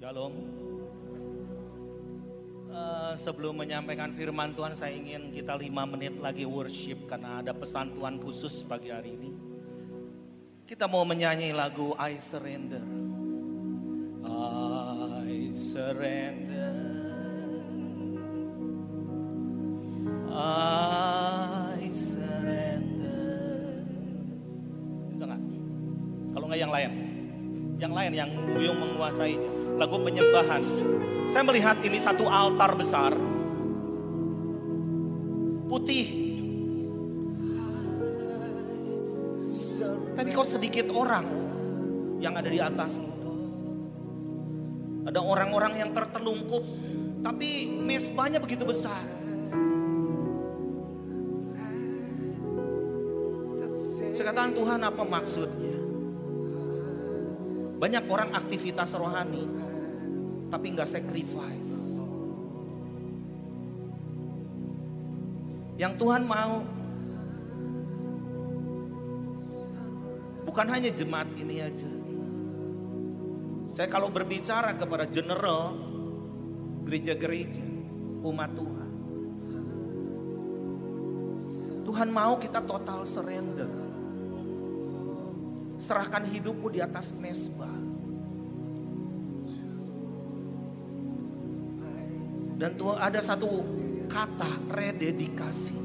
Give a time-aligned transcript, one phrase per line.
[0.00, 0.32] Shalom.
[2.72, 7.92] Eh, sebelum menyampaikan firman Tuhan, saya ingin kita lima menit lagi worship karena ada pesan
[7.92, 9.28] Tuhan khusus pagi hari ini.
[10.64, 12.80] Kita mau menyanyi lagu I Surrender.
[14.24, 16.80] I surrender.
[20.32, 23.36] I surrender.
[25.12, 25.42] Bisa nggak?
[26.32, 26.90] Kalau nggak yang lain,
[27.76, 29.59] yang lain yang Buyung menguasainya.
[29.80, 30.60] Lagu penyembahan.
[31.32, 33.16] Saya melihat ini satu altar besar.
[35.64, 36.06] Putih.
[40.20, 41.24] Tapi kok sedikit orang
[42.20, 43.32] yang ada di atas itu.
[45.08, 46.60] Ada orang-orang yang tertelungkup.
[47.24, 49.00] Tapi mesbahnya begitu besar.
[54.12, 55.72] Saya Tuhan apa maksudnya?
[57.80, 59.48] Banyak orang aktivitas rohani,
[60.50, 62.02] tapi nggak sacrifice.
[65.80, 66.60] Yang Tuhan mau
[70.44, 71.88] bukan hanya jemaat ini aja.
[73.70, 75.72] Saya kalau berbicara kepada general
[76.84, 77.64] gereja-gereja
[78.26, 78.90] umat Tuhan.
[81.86, 83.72] Tuhan mau kita total surrender.
[85.80, 87.79] Serahkan hidupmu di atas mesbah.
[92.60, 93.64] Dan Tuhan ada satu
[94.04, 95.80] kata rededikasi.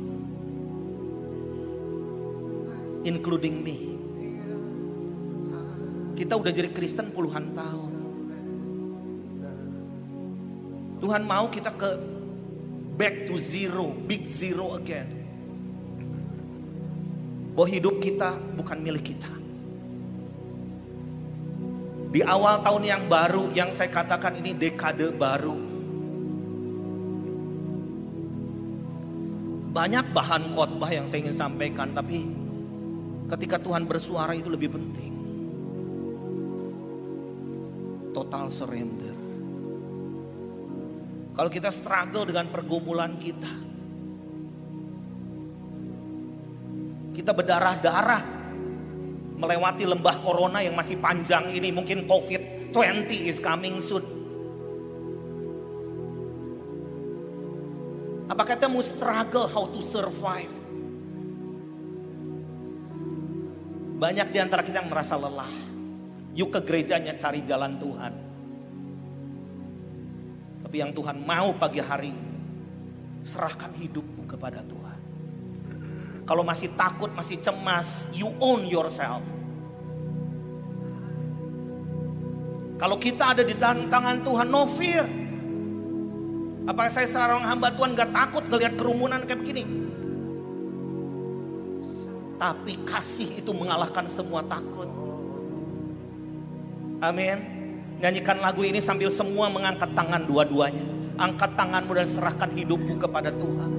[3.08, 3.78] Including me.
[6.20, 7.94] Kita udah jadi Kristen puluhan tahun.
[11.00, 11.96] Tuhan mau kita ke
[13.00, 15.08] back to zero, big zero again.
[17.56, 19.32] Bahwa hidup kita bukan milik kita.
[22.12, 25.75] Di awal tahun yang baru yang saya katakan ini dekade baru.
[29.76, 32.24] Banyak bahan khotbah yang saya ingin sampaikan tapi
[33.28, 35.12] ketika Tuhan bersuara itu lebih penting.
[38.16, 39.12] Total surrender.
[41.36, 43.52] Kalau kita struggle dengan pergumulan kita.
[47.12, 48.24] Kita berdarah-darah
[49.36, 54.15] melewati lembah corona yang masih panjang ini mungkin COVID-20 is coming soon.
[58.36, 60.52] Apakah kita mau struggle how to survive?
[63.96, 65.48] Banyak di antara kita yang merasa lelah.
[66.36, 68.14] Yuk ke gerejanya cari jalan Tuhan.
[70.68, 72.36] Tapi yang Tuhan mau pagi hari ini,
[73.24, 75.00] serahkan hidupmu kepada Tuhan.
[76.28, 79.24] Kalau masih takut, masih cemas, you own yourself.
[82.76, 85.08] Kalau kita ada di dalam tangan Tuhan, no fear.
[86.66, 89.64] Apakah saya seorang hamba Tuhan gak takut ngelihat kerumunan kayak begini?
[92.42, 94.90] Tapi kasih itu mengalahkan semua takut.
[97.06, 97.38] Amin.
[98.02, 100.84] Nyanyikan lagu ini sambil semua mengangkat tangan dua-duanya.
[101.16, 103.72] Angkat tanganmu dan serahkan hidupmu kepada Tuhan.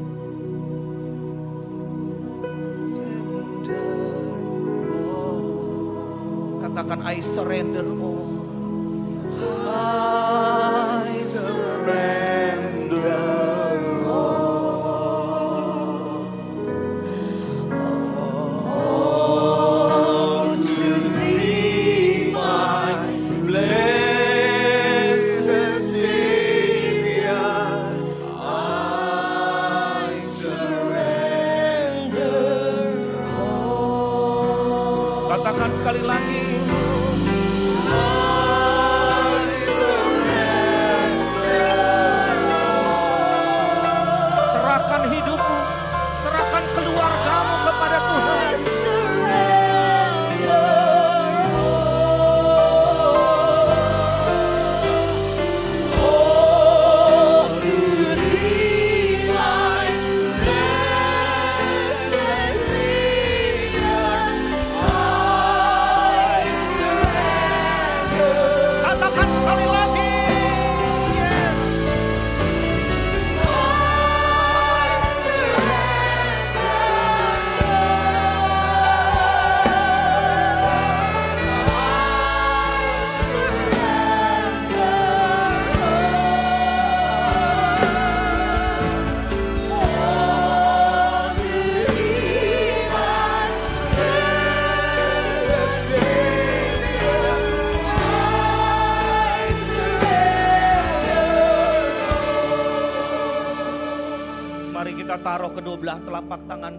[6.65, 10.06] Katakan I surrender all.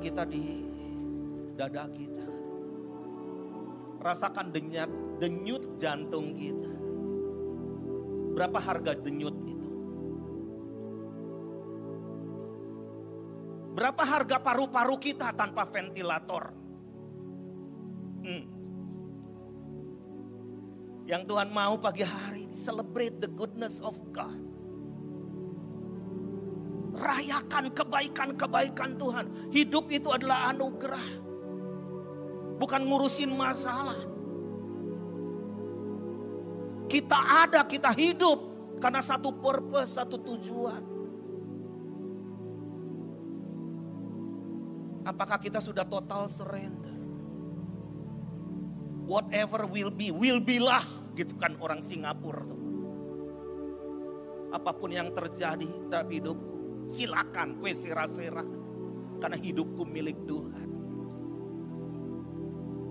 [0.08, 0.64] Kita di
[1.60, 2.28] dada kita.
[4.00, 6.72] Rasakan denyut, denyut jantung kita.
[8.32, 9.70] Berapa harga denyut itu?
[13.76, 16.56] Berapa harga paru-paru kita tanpa ventilator?
[18.24, 18.46] Hmm.
[21.04, 24.57] Yang Tuhan mau pagi hari ini, celebrate the goodness of God.
[26.98, 29.26] Rayakan kebaikan-kebaikan Tuhan.
[29.54, 31.08] Hidup itu adalah anugerah.
[32.58, 34.02] Bukan ngurusin masalah.
[36.90, 38.40] Kita ada, kita hidup
[38.82, 40.82] karena satu purpose, satu tujuan.
[45.06, 46.98] Apakah kita sudah total surrender?
[49.08, 50.84] Whatever will be, will be lah.
[51.14, 52.44] Gitu kan orang Singapura.
[54.52, 56.57] Apa pun yang terjadi dalam hidupku
[56.88, 58.44] Silakan kue sera-sera.
[59.20, 60.68] Karena hidupku milik Tuhan.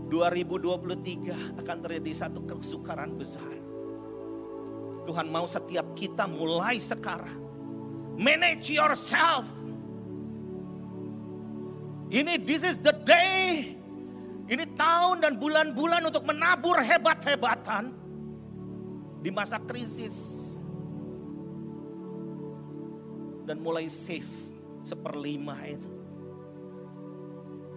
[0.07, 3.51] 2023 akan terjadi satu kesukaran besar.
[5.07, 7.43] Tuhan mau setiap kita mulai sekarang.
[8.19, 9.47] Manage yourself.
[12.07, 13.75] Ini this is the day.
[14.47, 17.91] Ini tahun dan bulan-bulan untuk menabur hebat-hebatan
[19.27, 20.36] di masa krisis
[23.47, 24.29] dan mulai save
[24.83, 25.91] seperlima itu.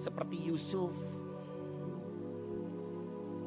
[0.01, 0.98] Seperti Yusuf.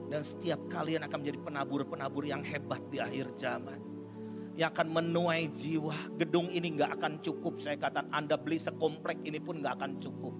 [0.06, 3.80] Dan setiap kalian akan menjadi penabur-penabur yang hebat di akhir zaman.
[4.54, 5.96] Yang akan menuai jiwa.
[6.20, 7.58] Gedung ini nggak akan cukup.
[7.58, 10.34] Saya katakan Anda beli sekomplek ini pun nggak akan cukup.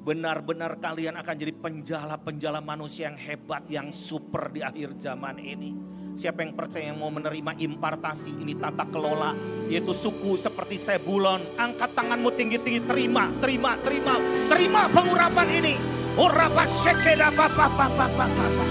[0.00, 6.42] Benar-benar kalian akan jadi penjala-penjala manusia yang hebat, yang super di akhir zaman ini Siapa
[6.42, 9.32] yang percaya yang mau menerima impartasi ini tata kelola
[9.70, 11.38] yaitu suku seperti Sebulon.
[11.54, 14.18] Angkat tanganmu tinggi-tinggi terima, terima, terima,
[14.50, 15.74] terima pengurapan ini.
[16.18, 18.64] Uraba sekeda papa papa papa.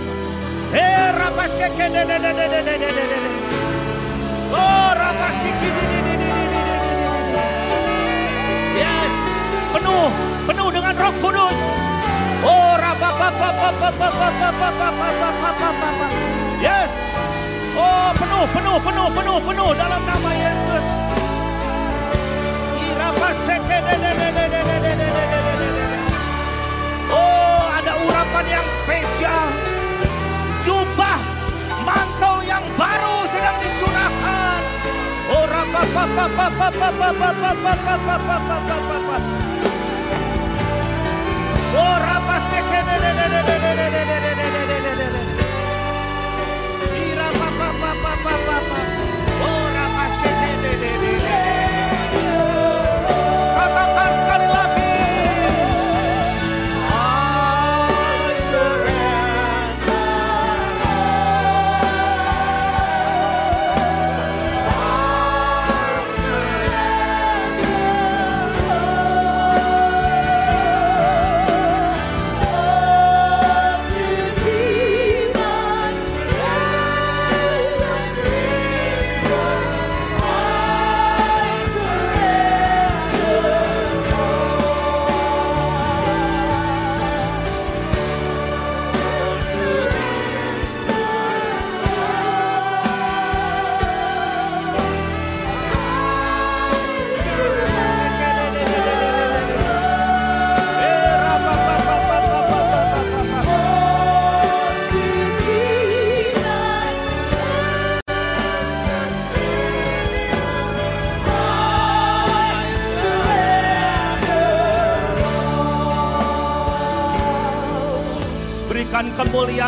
[0.76, 3.18] Eh raba de de de de de de de.
[4.54, 6.78] Oh raba sekeda de de de de de.
[8.78, 9.14] Yes,
[9.74, 10.08] penuh
[10.46, 11.58] penuh dengan Roh Kudus.
[12.44, 16.08] Oh raba papa papa papa papa papa.
[16.60, 16.92] Yes.
[17.78, 20.86] Oh penuh, penuh, penuh, penuh, penuh dalam nama Yesus.
[27.14, 29.48] Oh ada urapan yang spesial.
[30.66, 31.20] Jubah
[31.86, 34.62] mantel yang baru sedang dicurahkan.
[35.30, 39.18] Oh rapa papa papa papa papa papa papa papa
[41.78, 42.36] Oh rapa
[48.24, 48.80] pá, pá, pá.
[49.44, 51.49] Ora, machete,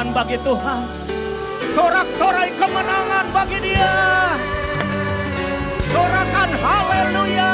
[0.02, 0.80] kemuliaan bagi Tuhan.
[1.78, 3.94] Sorak-sorai kemenangan bagi dia.
[5.94, 7.54] Sorakan haleluya.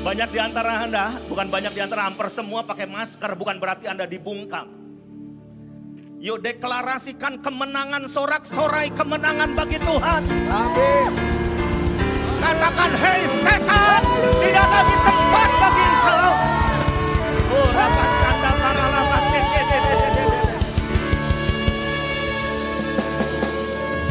[0.00, 4.10] Banyak di antara Anda, bukan banyak di antara hampir semua pakai masker, bukan berarti Anda
[4.10, 4.79] dibungkam.
[6.20, 10.20] Yuk deklarasikan kemenangan sorak-sorai kemenangan bagi Tuhan.
[10.52, 11.12] Amin.
[12.44, 14.02] Katakan, hei setan,
[14.44, 16.30] tidak lagi tempat bagi engkau.
[17.56, 19.24] Oh, rapat kata para lapas.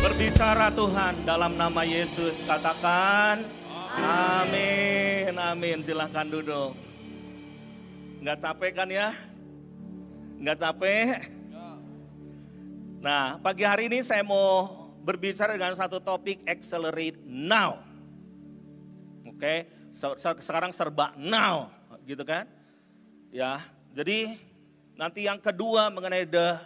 [0.02, 3.46] Berbicara Tuhan dalam nama Yesus, katakan,
[4.02, 5.78] amin, amin.
[5.86, 6.74] Silahkan duduk.
[8.26, 9.14] Nggak capek kan ya?
[10.42, 11.39] Nggak capek?
[13.00, 14.76] Nah, pagi hari ini saya mau
[15.08, 17.80] berbicara dengan satu topik accelerate now.
[19.24, 19.72] Oke,
[20.36, 21.72] sekarang serba now,
[22.04, 22.44] gitu kan?
[23.32, 23.64] Ya,
[23.96, 24.36] jadi
[25.00, 26.60] nanti yang kedua mengenai the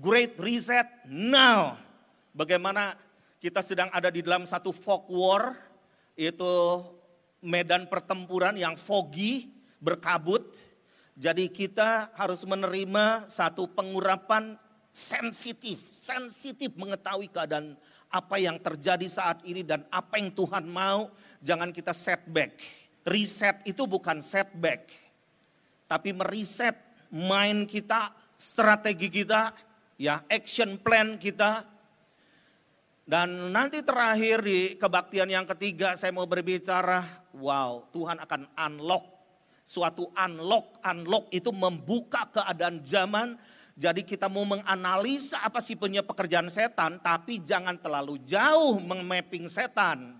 [0.00, 1.76] great reset now.
[2.32, 2.96] Bagaimana
[3.36, 5.60] kita sedang ada di dalam satu fog war,
[6.16, 6.80] itu
[7.44, 10.56] medan pertempuran yang foggy, berkabut.
[11.20, 14.56] Jadi kita harus menerima satu pengurapan
[14.96, 17.76] sensitif, sensitif mengetahui keadaan
[18.08, 21.12] apa yang terjadi saat ini dan apa yang Tuhan mau,
[21.44, 22.56] jangan kita setback.
[23.04, 24.88] Reset itu bukan setback,
[25.84, 26.74] tapi meriset
[27.12, 28.08] mind kita,
[28.40, 29.52] strategi kita,
[30.00, 31.76] ya action plan kita.
[33.06, 37.04] Dan nanti terakhir di kebaktian yang ketiga saya mau berbicara,
[37.38, 39.04] wow Tuhan akan unlock,
[39.62, 43.38] suatu unlock, unlock itu membuka keadaan zaman
[43.76, 50.16] jadi kita mau menganalisa apa sih punya pekerjaan setan, tapi jangan terlalu jauh memapping setan.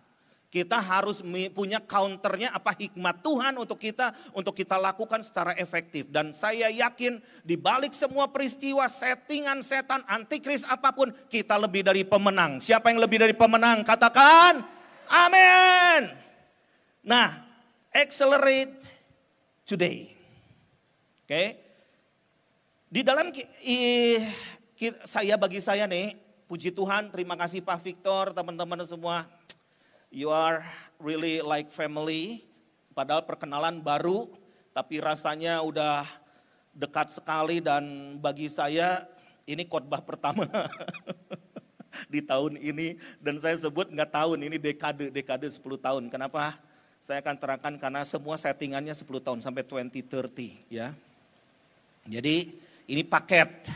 [0.53, 1.25] Kita harus
[1.57, 6.13] punya counternya apa hikmat Tuhan untuk kita untuk kita lakukan secara efektif.
[6.13, 12.05] Dan saya yakin di balik semua peristiwa settingan setan antikris apa pun kita lebih dari
[12.05, 12.61] pemenang.
[12.61, 13.81] Siapa yang lebih dari pemenang?
[13.89, 14.61] Katakan
[15.09, 16.13] amin.
[17.09, 17.41] Nah,
[17.89, 18.85] accelerate
[19.65, 20.13] today.
[21.25, 21.29] Oke.
[21.29, 21.66] Okay?
[22.97, 23.29] Di dalam
[25.05, 26.17] saya bagi saya nih,
[26.49, 29.29] puji Tuhan, terima kasih Pak Victor, teman-teman semua.
[30.09, 30.65] You are
[30.97, 32.49] really like family.
[32.97, 34.33] Padahal perkenalan baru,
[34.73, 36.09] tapi rasanya udah
[36.73, 39.05] dekat sekali dan bagi saya
[39.45, 40.49] ini khotbah pertama
[42.13, 46.09] di tahun ini dan saya sebut nggak tahun ini dekade dekade 10 tahun.
[46.09, 46.57] Kenapa?
[47.05, 50.97] Saya akan terangkan karena semua settingannya 10 tahun sampai 2030 ya.
[52.09, 53.69] Jadi ini paket.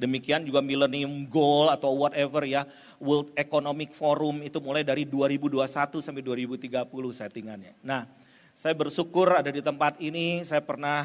[0.00, 2.64] Demikian juga Millennium Goal atau whatever ya.
[2.96, 5.60] World Economic Forum itu mulai dari 2021
[6.00, 7.76] sampai 2030 settingannya.
[7.84, 8.08] Nah
[8.56, 10.40] saya bersyukur ada di tempat ini.
[10.44, 11.04] Saya pernah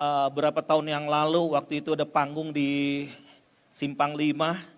[0.00, 3.08] uh, berapa tahun yang lalu waktu itu ada panggung di
[3.72, 4.72] Simpang 5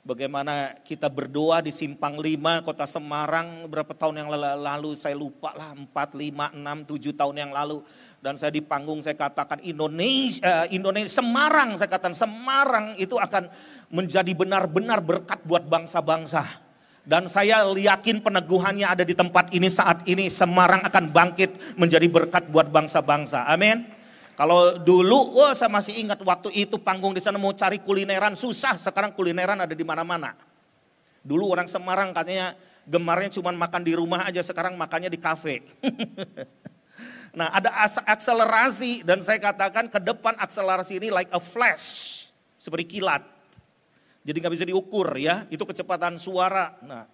[0.00, 5.76] bagaimana kita berdoa di Simpang 5 kota Semarang berapa tahun yang lalu saya lupa lah
[5.76, 7.84] 4, 5, 6, 7 tahun yang lalu
[8.20, 13.48] dan saya di panggung saya katakan Indonesia, eh, Indonesia Semarang saya katakan Semarang itu akan
[13.88, 16.68] menjadi benar-benar berkat buat bangsa-bangsa.
[17.00, 22.52] Dan saya yakin peneguhannya ada di tempat ini saat ini Semarang akan bangkit menjadi berkat
[22.52, 23.48] buat bangsa-bangsa.
[23.48, 23.88] Amin.
[24.36, 28.76] Kalau dulu, wah saya masih ingat waktu itu panggung di sana mau cari kulineran susah.
[28.76, 30.36] Sekarang kulineran ada di mana-mana.
[31.24, 32.52] Dulu orang Semarang katanya
[32.84, 35.64] gemarnya cuma makan di rumah aja, sekarang makannya di kafe.
[37.30, 37.70] Nah ada
[38.10, 42.26] akselerasi dan saya katakan ke depan akselerasi ini like a flash.
[42.58, 43.22] Seperti kilat.
[44.20, 46.76] Jadi nggak bisa diukur ya, itu kecepatan suara.
[46.84, 47.08] Nah,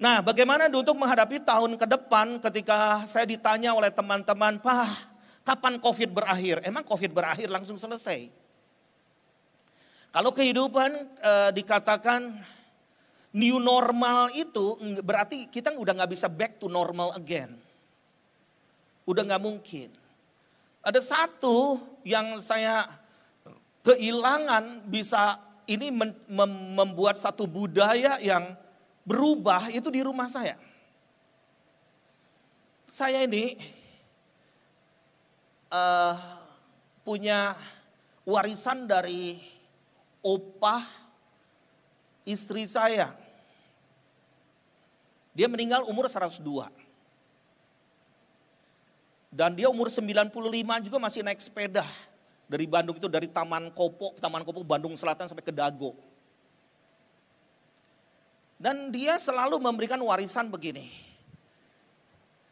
[0.00, 5.16] nah bagaimana untuk menghadapi tahun ke depan ketika saya ditanya oleh teman-teman, Pak
[5.46, 6.64] kapan COVID berakhir?
[6.66, 8.26] Emang COVID berakhir langsung selesai?
[10.10, 10.90] Kalau kehidupan
[11.20, 12.34] e, dikatakan
[13.36, 17.54] new normal itu berarti kita udah nggak bisa back to normal again.
[19.06, 19.88] Udah nggak mungkin.
[20.82, 22.86] Ada satu yang saya
[23.86, 25.94] kehilangan bisa ini
[26.74, 28.54] membuat satu budaya yang
[29.06, 30.58] berubah itu di rumah saya.
[32.86, 33.58] Saya ini
[35.70, 36.14] uh,
[37.02, 37.54] punya
[38.26, 39.38] warisan dari
[40.22, 40.82] opah
[42.26, 43.14] istri saya.
[45.34, 46.85] Dia meninggal umur 102.
[49.36, 50.32] Dan dia umur 95
[50.88, 51.84] juga masih naik sepeda.
[52.48, 55.92] Dari Bandung itu dari Taman Kopo, Taman Kopo Bandung Selatan sampai ke Dago.
[58.56, 60.88] Dan dia selalu memberikan warisan begini.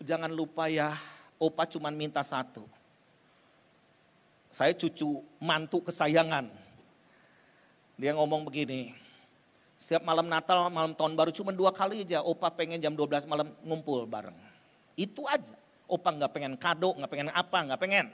[0.04, 0.92] Jangan lupa ya,
[1.40, 2.68] opa cuma minta satu.
[4.52, 6.52] Saya cucu mantu kesayangan.
[7.96, 8.92] Dia ngomong begini,
[9.80, 13.48] setiap malam Natal, malam tahun baru cuma dua kali aja opa pengen jam 12 malam
[13.64, 14.36] ngumpul bareng.
[14.92, 15.63] Itu aja.
[15.84, 18.06] Opa nggak pengen kado, nggak pengen apa, nggak pengen.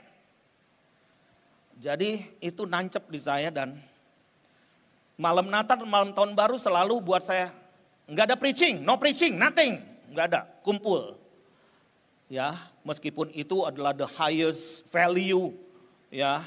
[1.81, 3.79] Jadi itu nancep di saya dan
[5.17, 7.49] malam Natal, malam tahun baru selalu buat saya
[8.11, 9.79] nggak ada preaching, no preaching, nothing,
[10.11, 11.15] nggak ada, kumpul.
[12.31, 15.51] Ya, meskipun itu adalah the highest value
[16.11, 16.43] ya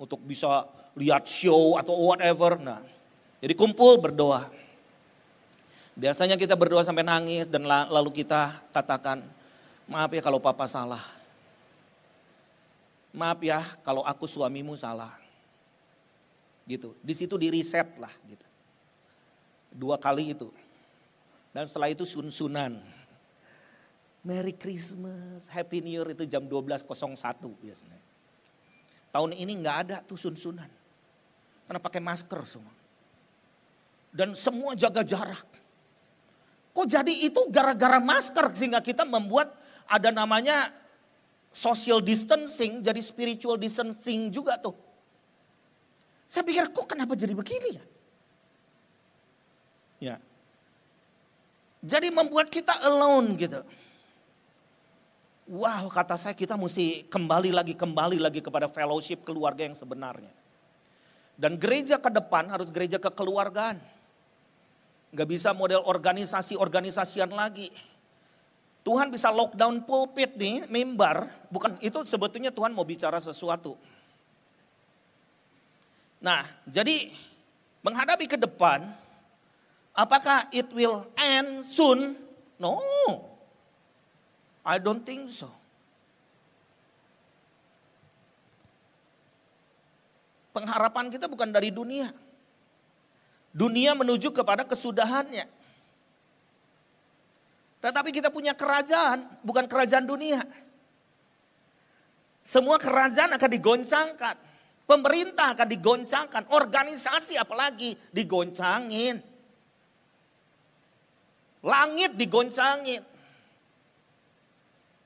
[0.00, 2.56] untuk bisa lihat show atau whatever.
[2.56, 2.80] Nah,
[3.40, 4.48] jadi kumpul berdoa.
[5.98, 9.26] Biasanya kita berdoa sampai nangis dan lalu kita katakan,
[9.88, 11.00] Maaf ya kalau papa salah.
[13.16, 15.16] Maaf ya kalau aku suamimu salah.
[16.68, 16.92] Gitu.
[17.00, 18.44] Di situ di reset lah gitu.
[19.72, 20.52] Dua kali itu.
[21.56, 22.76] Dan setelah itu sun-sunan.
[24.20, 26.84] Merry Christmas, Happy New Year itu jam 12.01
[27.56, 28.00] biasanya.
[29.08, 30.68] Tahun ini nggak ada tuh sun-sunan.
[31.64, 32.76] Karena pakai masker semua.
[34.12, 35.48] Dan semua jaga jarak.
[36.76, 39.56] Kok jadi itu gara-gara masker sehingga kita membuat
[39.88, 40.70] ada namanya
[41.48, 44.76] social distancing jadi spiritual distancing juga tuh.
[46.28, 47.84] Saya pikir kok kenapa jadi begini ya?
[49.98, 50.16] Ya.
[51.80, 53.64] Jadi membuat kita alone gitu.
[55.48, 60.28] Wow kata saya kita mesti kembali lagi kembali lagi kepada fellowship keluarga yang sebenarnya.
[61.38, 63.80] Dan gereja ke depan harus gereja kekeluargaan.
[65.14, 67.72] Gak bisa model organisasi-organisasian lagi.
[68.88, 71.28] Tuhan bisa lockdown pulpit nih, mimbar.
[71.52, 73.76] Bukan itu sebetulnya Tuhan mau bicara sesuatu.
[76.24, 77.12] Nah, jadi
[77.84, 78.88] menghadapi ke depan,
[79.92, 82.16] apakah it will end soon?
[82.56, 82.80] No.
[84.64, 85.52] I don't think so.
[90.56, 92.08] Pengharapan kita bukan dari dunia.
[93.52, 95.57] Dunia menuju kepada kesudahannya.
[97.78, 100.42] Tetapi kita punya kerajaan, bukan kerajaan dunia.
[102.42, 104.36] Semua kerajaan akan digoncangkan.
[104.88, 109.20] Pemerintah akan digoncangkan, organisasi apalagi digoncangin.
[111.60, 113.04] Langit digoncangin.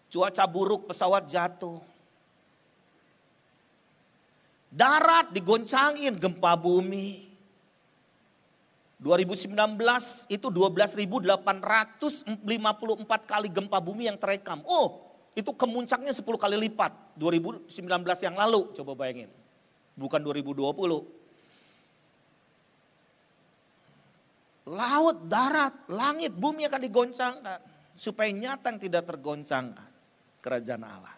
[0.07, 1.83] Cuaca buruk, pesawat jatuh.
[4.71, 7.32] Darat digoncangin, gempa bumi.
[9.02, 9.50] 2019
[10.30, 12.30] itu 12.854
[13.26, 14.62] kali gempa bumi yang terekam.
[14.62, 17.66] Oh, itu kemuncaknya 10 kali lipat 2019
[18.23, 19.42] yang lalu, coba bayangin
[19.97, 21.04] bukan 2020.
[24.73, 27.60] Laut, darat, langit, bumi akan digoncangkan.
[27.99, 29.91] Supaya nyata yang tidak tergoncangkan.
[30.41, 31.17] Kerajaan Allah.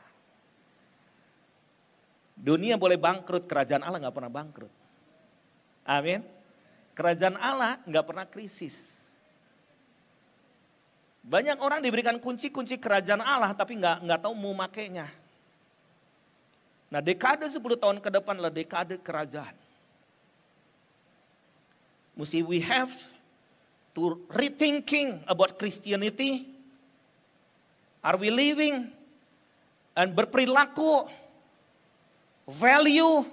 [2.35, 4.73] Dunia boleh bangkrut, kerajaan Allah nggak pernah bangkrut.
[5.87, 6.34] Amin.
[6.95, 9.03] Kerajaan Allah nggak pernah krisis.
[11.27, 15.11] Banyak orang diberikan kunci-kunci kerajaan Allah tapi nggak nggak tahu mau makainya.
[16.95, 19.57] Nah dekade 10 tahun ke depan adalah dekade kerajaan.
[22.15, 22.95] Mesti we have
[23.99, 26.47] to rethinking about Christianity.
[27.99, 28.87] Are we living
[29.99, 31.11] and berperilaku,
[32.47, 33.27] value,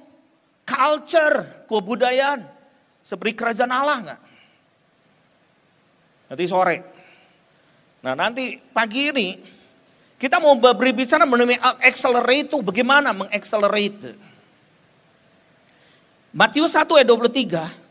[0.66, 2.61] culture, kebudayaan
[3.02, 4.22] seperti kerajaan Allah nggak?
[6.32, 6.78] Nanti sore.
[8.02, 9.28] Nah nanti pagi ini
[10.22, 14.14] kita mau berbicara mengenai accelerate itu bagaimana mengaccelerate.
[16.32, 17.82] Matius 1 ayat 23.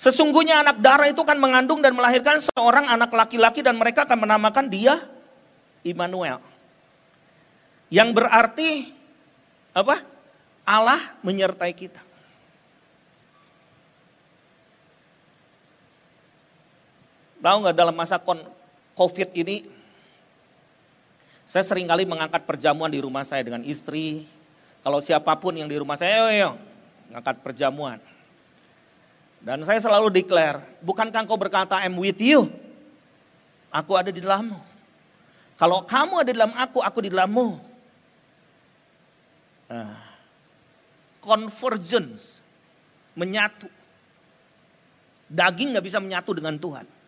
[0.00, 4.66] Sesungguhnya anak darah itu kan mengandung dan melahirkan seorang anak laki-laki dan mereka akan menamakan
[4.68, 4.96] dia
[5.86, 6.40] Immanuel.
[7.92, 8.70] Yang berarti
[9.70, 10.02] apa?
[10.66, 12.09] Allah menyertai kita.
[17.40, 18.20] Tahu nggak dalam masa
[18.96, 19.64] COVID ini
[21.50, 24.22] saya sering kali mengangkat perjamuan di rumah saya dengan istri.
[24.86, 26.50] Kalau siapa pun yang di rumah saya, ayo, ayo,
[27.10, 27.98] ngangkat perjamuan.
[29.42, 32.46] Dan saya selalu declare, bukankah engkau berkata, I'm with you.
[33.74, 34.62] Aku ada di dalammu.
[35.58, 37.48] Kalau kamu ada di dalam aku, aku di dalammu.
[39.74, 39.98] Nah,
[41.18, 42.38] convergence,
[43.18, 43.66] menyatu.
[45.26, 46.99] Daging gak bisa menyatu dengan Tuhan.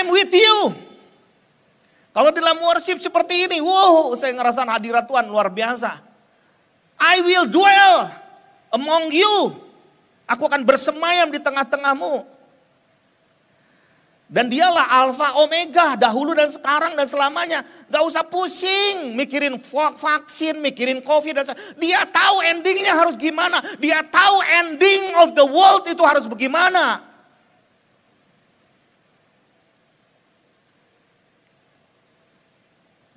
[0.00, 0.72] I'm with you.
[2.10, 6.00] Kalau dalam worship seperti ini, wow, saya ngerasa hadirat Tuhan luar biasa.
[6.96, 8.08] I will dwell
[8.72, 9.60] among you.
[10.24, 12.24] Aku akan bersemayam di tengah-tengahmu.
[14.30, 17.66] Dan dialah alfa omega dahulu dan sekarang dan selamanya.
[17.90, 19.58] Gak usah pusing mikirin
[19.98, 21.42] vaksin, mikirin covid.
[21.42, 21.50] Dan
[21.82, 23.58] dia tahu endingnya harus gimana.
[23.82, 27.09] Dia tahu ending of the world itu harus bagaimana.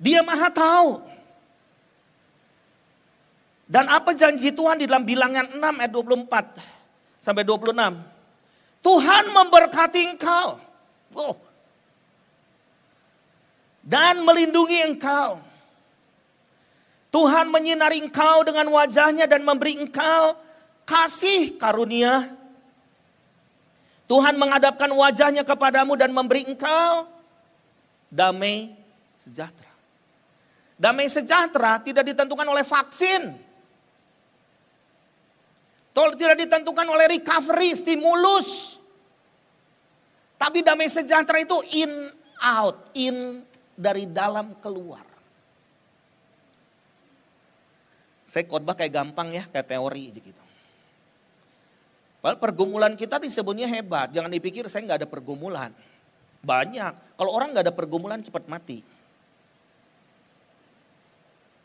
[0.04, 1.00] Dia maha tahu.
[3.64, 8.84] Dan apa janji Tuhan di dalam bilangan 6 ayat 24 sampai 26.
[8.84, 10.60] Tuhan memberkati engkau.
[11.16, 11.40] Oh.
[13.80, 15.40] Dan melindungi engkau.
[17.08, 20.36] Tuhan menyinari engkau dengan wajahnya dan memberi engkau
[20.84, 22.28] kasih karunia.
[24.04, 27.08] Tuhan menghadapkan wajahnya kepadamu dan memberi engkau
[28.12, 28.76] damai
[29.16, 29.63] sejahtera.
[30.84, 33.32] Damai sejahtera tidak ditentukan oleh vaksin.
[35.96, 38.76] Tol tidak ditentukan oleh recovery, stimulus.
[40.36, 41.88] Tapi damai sejahtera itu in
[42.36, 43.40] out, in
[43.72, 45.08] dari dalam keluar.
[48.28, 50.42] Saya khotbah kayak gampang ya, kayak teori gitu.
[52.20, 54.12] Padahal pergumulan kita disebutnya hebat.
[54.12, 55.72] Jangan dipikir saya nggak ada pergumulan.
[56.44, 57.16] Banyak.
[57.16, 58.84] Kalau orang nggak ada pergumulan cepat mati.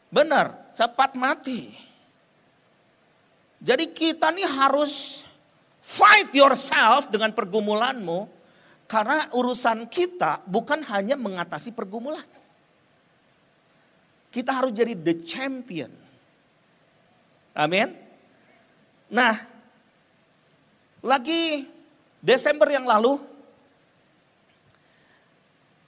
[0.09, 1.69] Benar, cepat mati.
[3.61, 5.21] Jadi kita nih harus
[5.85, 8.41] fight yourself dengan pergumulanmu.
[8.89, 12.25] Karena urusan kita bukan hanya mengatasi pergumulan.
[14.33, 15.93] Kita harus jadi the champion.
[17.53, 17.93] Amin.
[19.13, 19.37] Nah,
[21.05, 21.69] lagi
[22.17, 23.21] Desember yang lalu,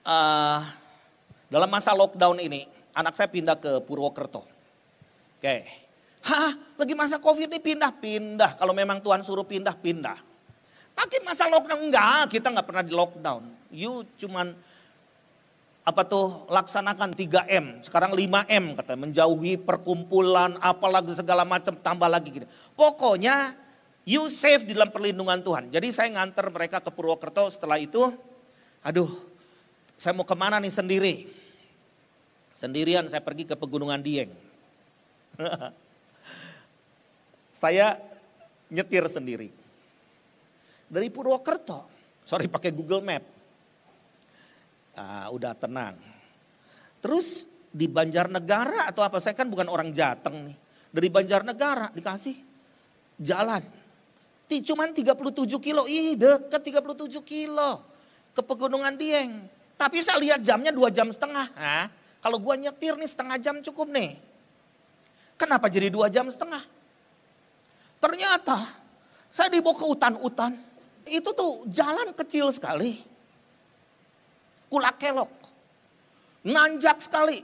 [0.05, 0.61] uh,
[1.49, 4.43] dalam masa lockdown ini, anak saya pindah ke Purwokerto.
[5.41, 5.65] Oke,
[6.27, 8.61] hah lagi masa covid ini pindah-pindah.
[8.61, 10.17] Kalau memang Tuhan suruh pindah-pindah.
[10.91, 13.43] Tapi masa lockdown enggak, kita enggak pernah di lockdown.
[13.71, 14.53] You cuman
[15.81, 22.47] apa tuh laksanakan 3M, sekarang 5M kata menjauhi perkumpulan apalagi segala macam tambah lagi gitu.
[22.77, 23.57] Pokoknya
[24.05, 25.73] you safe di dalam perlindungan Tuhan.
[25.73, 28.13] Jadi saya nganter mereka ke Purwokerto setelah itu
[28.85, 29.09] aduh
[29.97, 31.40] saya mau ke mana nih sendiri.
[32.51, 34.31] Sendirian saya pergi ke pegunungan Dieng.
[37.61, 37.97] saya
[38.71, 39.49] nyetir sendiri.
[40.91, 41.87] Dari Purwokerto,
[42.27, 43.23] sorry pakai Google Map.
[44.99, 45.95] Ah, udah tenang.
[46.99, 50.57] Terus di Banjarnegara atau apa, saya kan bukan orang Jateng nih.
[50.91, 52.35] Dari Banjarnegara dikasih
[53.15, 53.63] jalan.
[54.51, 55.15] Cuman 37
[55.63, 57.87] kilo, ih deket 37 kilo.
[58.35, 59.47] Ke Pegunungan Dieng.
[59.79, 61.47] Tapi saya lihat jamnya dua jam setengah.
[61.55, 61.87] Hah?
[62.21, 64.15] Kalau gua nyetir nih setengah jam cukup nih.
[65.41, 66.61] Kenapa jadi dua jam setengah?
[67.97, 68.61] Ternyata
[69.33, 70.53] saya dibawa ke hutan-hutan.
[71.09, 73.01] Itu tuh jalan kecil sekali.
[74.69, 75.31] Kulak kelok.
[76.45, 77.41] Nanjak sekali.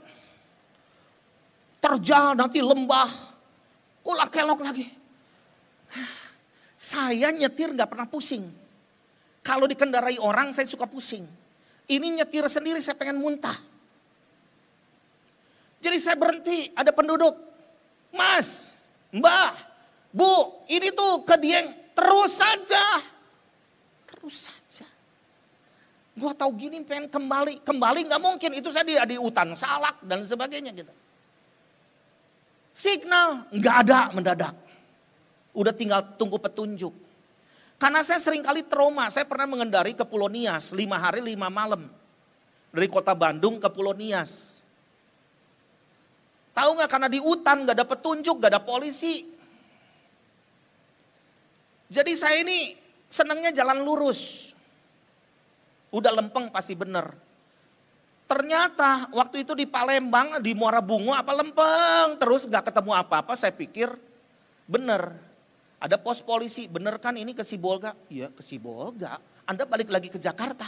[1.82, 3.10] Terjal nanti lembah.
[4.06, 4.86] Kulak kelok lagi.
[6.78, 8.46] Saya nyetir nggak pernah pusing.
[9.42, 11.26] Kalau dikendarai orang saya suka pusing.
[11.88, 13.56] Ini nyetir sendiri saya pengen muntah.
[15.78, 17.34] Jadi saya berhenti, ada penduduk.
[18.10, 18.74] Mas,
[19.14, 19.54] mbak,
[20.10, 23.02] bu, ini tuh ke Dieng, terus saja.
[24.08, 24.86] Terus saja.
[26.18, 28.50] Gua tahu gini pengen kembali, kembali nggak mungkin.
[28.58, 30.90] Itu saya di, di hutan salak dan sebagainya gitu.
[32.74, 34.54] Signal nggak ada mendadak.
[35.54, 36.90] Udah tinggal tunggu petunjuk.
[37.78, 41.86] Karena saya sering kali trauma, saya pernah mengendari ke Pulau Nias, lima hari lima malam.
[42.74, 44.57] Dari kota Bandung ke Pulau Nias.
[46.58, 49.22] Tahu nggak karena di hutan nggak ada petunjuk, nggak ada polisi.
[51.86, 52.74] Jadi saya ini
[53.06, 54.50] senangnya jalan lurus.
[55.94, 57.14] Udah lempeng pasti bener.
[58.26, 62.18] Ternyata waktu itu di Palembang, di Muara Bungo apa lempeng.
[62.18, 63.94] Terus nggak ketemu apa-apa, saya pikir
[64.66, 65.14] bener.
[65.78, 67.94] Ada pos polisi, bener kan ini ke Sibolga?
[68.10, 69.22] Iya ke Sibolga.
[69.46, 70.66] Anda balik lagi ke Jakarta.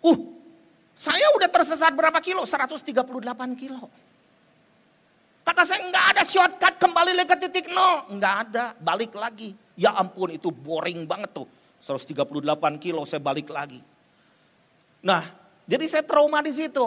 [0.00, 0.16] Uh,
[0.96, 2.40] saya udah tersesat berapa kilo?
[2.48, 2.88] 138
[3.60, 4.05] kilo.
[5.46, 8.18] Kata saya nggak ada shortcut kembali lagi ke titik nol.
[8.18, 9.54] Nggak ada, balik lagi.
[9.78, 11.46] Ya ampun itu boring banget tuh.
[11.78, 13.78] 138 kilo saya balik lagi.
[15.06, 15.22] Nah,
[15.70, 16.82] jadi saya trauma di situ.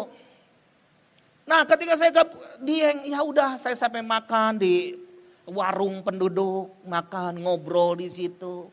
[1.48, 2.24] Nah, ketika saya ke
[2.60, 4.92] Dieng, ya udah saya sampai makan di
[5.48, 8.68] warung penduduk, makan ngobrol di situ.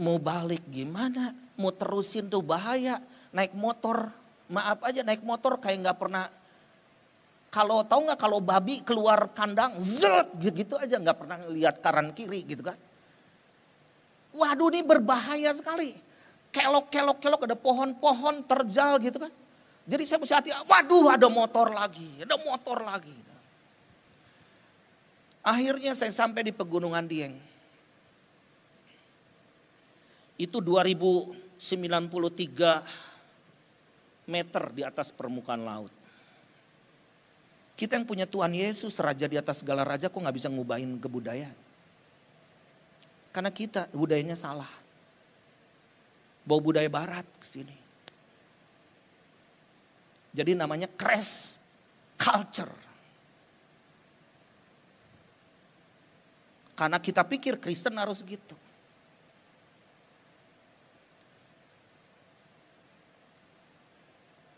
[0.00, 1.36] Mau balik gimana?
[1.60, 3.04] Mau terusin tuh bahaya.
[3.36, 4.12] Naik motor
[4.46, 6.30] maaf aja naik motor kayak nggak pernah.
[7.50, 12.44] Kalau tahu nggak kalau babi keluar kandang zet gitu aja nggak pernah lihat kanan kiri
[12.44, 12.76] gitu kan.
[14.36, 15.96] Waduh ini berbahaya sekali.
[16.52, 19.32] Kelok kelok kelok ada pohon-pohon terjal gitu kan.
[19.86, 23.14] Jadi saya mesti hati waduh ada motor lagi ada motor lagi.
[25.46, 27.38] Akhirnya saya sampai di pegunungan Dieng.
[30.34, 31.62] Itu 2093
[34.26, 35.94] meter di atas permukaan laut.
[37.76, 41.56] Kita yang punya Tuhan Yesus, Raja di atas segala raja, kok nggak bisa ngubahin kebudayaan?
[43.36, 44.70] Karena kita budayanya salah.
[46.46, 47.76] Bawa budaya barat ke sini.
[50.32, 51.60] Jadi namanya crash
[52.16, 52.72] culture.
[56.76, 58.56] Karena kita pikir Kristen harus gitu.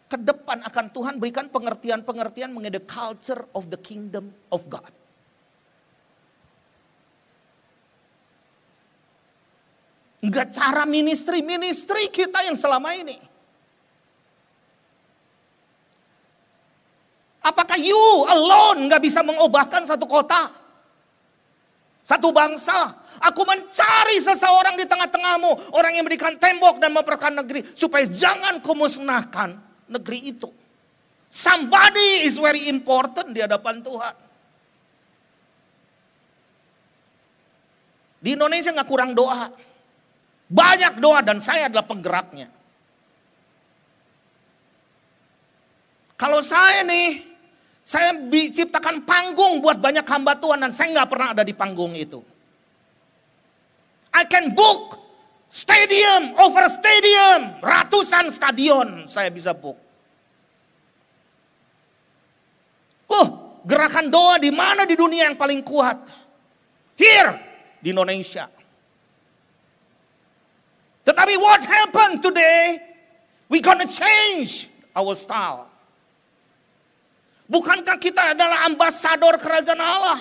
[0.08, 4.88] Ke depan akan Tuhan berikan pengertian-pengertian mengenai the culture of the kingdom of God.
[10.24, 13.20] Enggak cara ministry-ministry kita yang selama ini.
[17.44, 20.50] Apakah you alone nggak bisa mengubahkan satu kota?
[22.02, 22.96] Satu bangsa.
[23.20, 25.76] Aku mencari seseorang di tengah-tengahmu.
[25.76, 27.60] Orang yang memberikan tembok dan memperkan negeri.
[27.76, 30.48] Supaya jangan kumusnahkan negeri itu.
[31.28, 34.14] Somebody is very important di hadapan Tuhan.
[38.18, 39.52] Di Indonesia nggak kurang doa.
[40.48, 42.48] Banyak doa dan saya adalah penggeraknya.
[46.18, 47.22] Kalau saya nih,
[47.84, 52.18] saya ciptakan panggung buat banyak hamba Tuhan dan saya nggak pernah ada di panggung itu.
[54.12, 55.07] I can book
[55.48, 59.76] stadium over stadium, ratusan stadion saya bisa book.
[63.08, 65.96] Oh, gerakan doa di mana di dunia yang paling kuat?
[66.94, 67.40] Here
[67.80, 68.52] di Indonesia.
[71.08, 72.84] Tetapi what happened today?
[73.48, 75.72] We gonna change our style.
[77.48, 80.20] Bukankah kita adalah ambasador kerajaan Allah?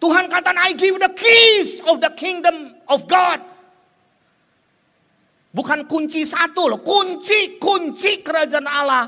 [0.00, 3.40] Tuhan kata, I give the keys of the kingdom of God.
[5.54, 9.06] Bukan kunci satu loh, kunci-kunci kerajaan Allah.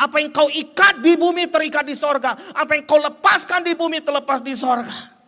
[0.00, 2.36] Apa yang kau ikat di bumi terikat di sorga.
[2.56, 5.20] Apa yang kau lepaskan di bumi terlepas di sorga.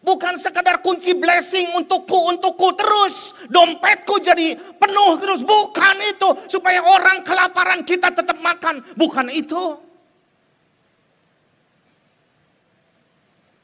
[0.00, 3.36] Bukan sekedar kunci blessing untukku, untukku terus.
[3.52, 5.44] Dompetku jadi penuh terus.
[5.44, 6.28] Bukan itu.
[6.48, 8.80] Supaya orang kelaparan kita tetap makan.
[8.96, 9.76] Bukan itu.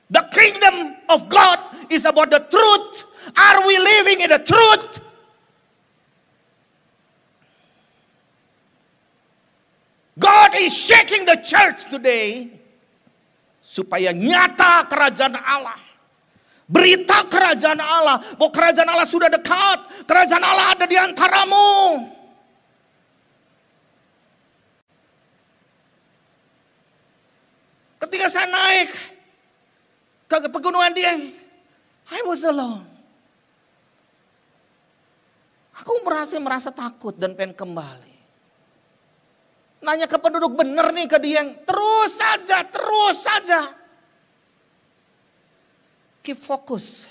[0.07, 3.09] The kingdom of God is about the truth.
[3.33, 5.01] Are we living in the truth?
[10.20, 12.53] God is shaking the church today
[13.61, 15.77] supaya nyata kerajaan Allah
[16.66, 22.11] Berita kerajaan Allah, bahwa kerajaan Allah sudah dekat, kerajaan Allah ada di antaramu.
[28.03, 28.90] Ketika saya naik
[30.27, 31.15] ke pegunungan dia,
[32.11, 32.87] I was alone.
[35.77, 38.15] Aku merasa merasa takut dan pengen kembali.
[39.87, 43.61] Nanya ke penduduk bener nih ke dia, terus saja, terus saja
[46.27, 47.07] keep fokus.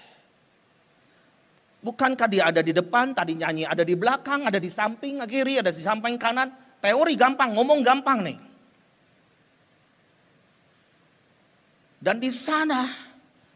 [1.80, 5.72] Bukankah dia ada di depan, tadi nyanyi ada di belakang, ada di samping kiri, ada
[5.72, 6.52] di samping kanan.
[6.84, 8.38] Teori gampang, ngomong gampang nih.
[12.04, 13.05] Dan di sana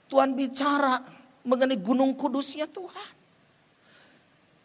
[0.09, 1.05] Tuhan bicara
[1.45, 3.11] mengenai gunung kudusnya Tuhan.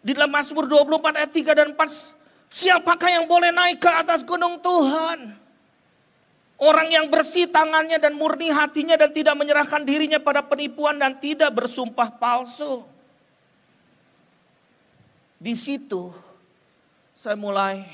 [0.05, 4.61] Di dalam Mazmur 24 ayat 3 dan 4, siapakah yang boleh naik ke atas gunung
[4.61, 5.45] Tuhan?
[6.61, 11.53] Orang yang bersih tangannya dan murni hatinya dan tidak menyerahkan dirinya pada penipuan dan tidak
[11.53, 12.87] bersumpah palsu.
[15.41, 16.15] Di situ
[17.17, 17.85] saya mulai,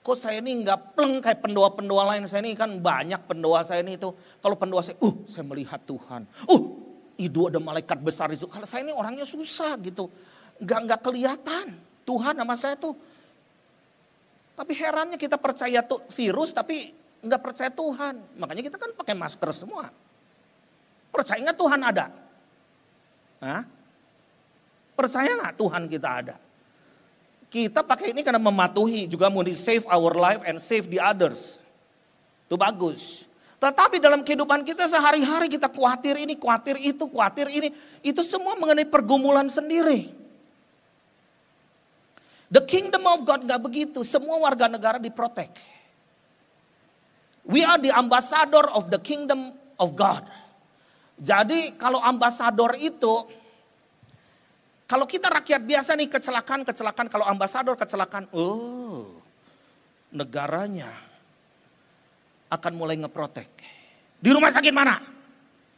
[0.00, 2.24] kok saya ini nggak pleng kayak pendoa-pendoa lain.
[2.26, 4.08] Saya ini kan banyak pendoa saya ini itu.
[4.40, 6.24] Kalau pendoa saya, uh saya melihat Tuhan.
[6.48, 6.62] Uh
[7.20, 8.48] itu ada malaikat besar itu.
[8.48, 10.08] Kalau saya ini orangnya susah gitu.
[10.60, 11.66] Nggak, nggak kelihatan.
[12.08, 12.96] Tuhan sama saya tuh.
[14.56, 18.40] Tapi herannya kita percaya tuh virus tapi nggak percaya Tuhan.
[18.40, 19.92] Makanya kita kan pakai masker semua.
[21.12, 22.06] Percaya nggak Tuhan ada?
[23.40, 23.62] Hah?
[24.96, 26.36] Percaya nggak Tuhan kita ada?
[27.50, 31.58] Kita pakai ini karena mematuhi juga mau di save our life and save the others.
[32.46, 33.26] Itu bagus.
[33.58, 37.74] Tetapi dalam kehidupan kita sehari-hari kita khawatir ini, khawatir itu, khawatir ini.
[38.00, 40.14] Itu semua mengenai pergumulan sendiri.
[42.50, 44.00] The kingdom of God nggak begitu.
[44.06, 45.50] Semua warga negara diprotek.
[47.44, 50.22] We are the ambassador of the kingdom of God.
[51.20, 53.28] Jadi kalau ambasador itu,
[54.90, 57.06] kalau kita rakyat biasa nih kecelakaan, kecelakaan.
[57.06, 59.22] Kalau ambasador kecelakaan, oh
[60.10, 60.90] negaranya
[62.50, 63.46] akan mulai ngeprotek.
[64.18, 64.98] Di rumah sakit mana?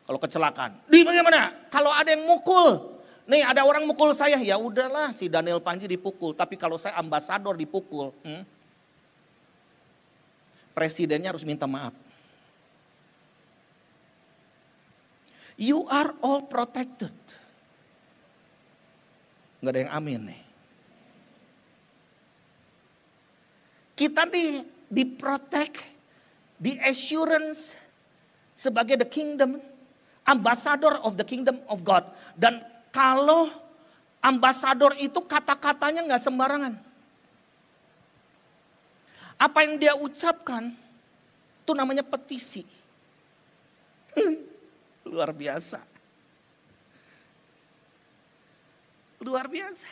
[0.09, 0.89] Kalau kecelakaan.
[0.89, 1.69] Di bagaimana?
[1.69, 2.97] Kalau ada yang mukul,
[3.29, 6.33] nih ada orang mukul saya, ya udahlah si Daniel Panji dipukul.
[6.33, 8.43] Tapi kalau saya ambasador dipukul, hmm,
[10.73, 11.93] presidennya harus minta maaf.
[15.61, 17.13] You are all protected.
[19.63, 20.41] Gak ada yang amin nih.
[23.95, 24.59] Kita di,
[24.91, 25.79] di protect,
[26.59, 27.79] di assurance
[28.59, 29.63] sebagai the kingdom,
[30.27, 32.03] ambassador of the kingdom of God.
[32.35, 32.59] Dan
[32.91, 33.63] kalau
[34.23, 36.79] Ambasador itu kata-katanya nggak sembarangan.
[39.35, 40.71] Apa yang dia ucapkan
[41.67, 42.63] itu namanya petisi.
[45.11, 45.83] Luar biasa.
[49.23, 49.87] Luar biasa.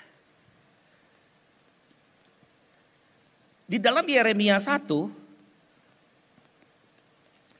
[3.70, 4.82] Di dalam Yeremia 1,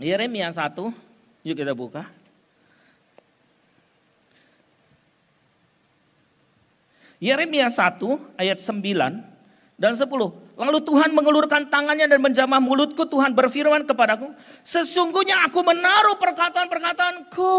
[0.03, 0.91] Yeremia 1,
[1.47, 2.03] yuk kita buka.
[7.23, 9.23] Yeremia 1 ayat 9
[9.79, 10.03] dan 10.
[10.59, 13.07] Lalu Tuhan mengelurkan tangannya dan menjamah mulutku.
[13.07, 14.35] Tuhan berfirman kepadaku,
[14.67, 17.55] sesungguhnya aku menaruh perkataan-perkataanku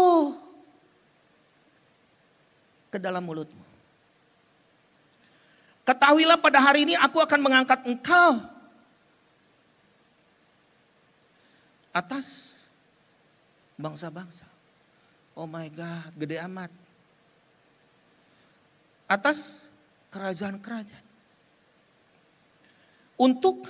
[2.92, 3.61] ke dalam mulutmu.
[5.82, 8.38] Ketahuilah pada hari ini aku akan mengangkat engkau
[11.90, 12.54] atas
[13.74, 14.46] bangsa-bangsa.
[15.34, 16.70] Oh my God, gede amat
[19.10, 19.60] atas
[20.14, 21.10] kerajaan-kerajaan.
[23.18, 23.66] Untuk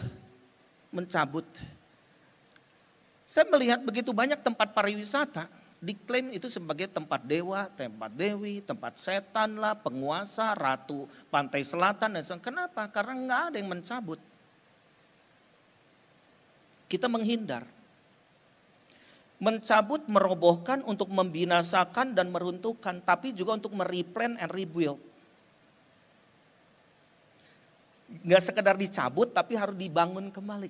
[0.93, 1.45] mencabut.
[3.27, 9.59] Saya melihat begitu banyak tempat pariwisata diklaim itu sebagai tempat dewa, tempat dewi, tempat setan
[9.59, 12.47] lah, penguasa, ratu pantai selatan dan sebagainya.
[12.47, 12.83] Kenapa?
[12.87, 14.23] Karena nggak ada yang mencabut.
[16.87, 17.67] Kita menghindar.
[19.43, 25.03] Mencabut, merobohkan untuk membinasakan dan meruntuhkan, tapi juga untuk mereplan and rebuild.
[28.13, 30.69] nggak sekedar dicabut tapi harus dibangun kembali.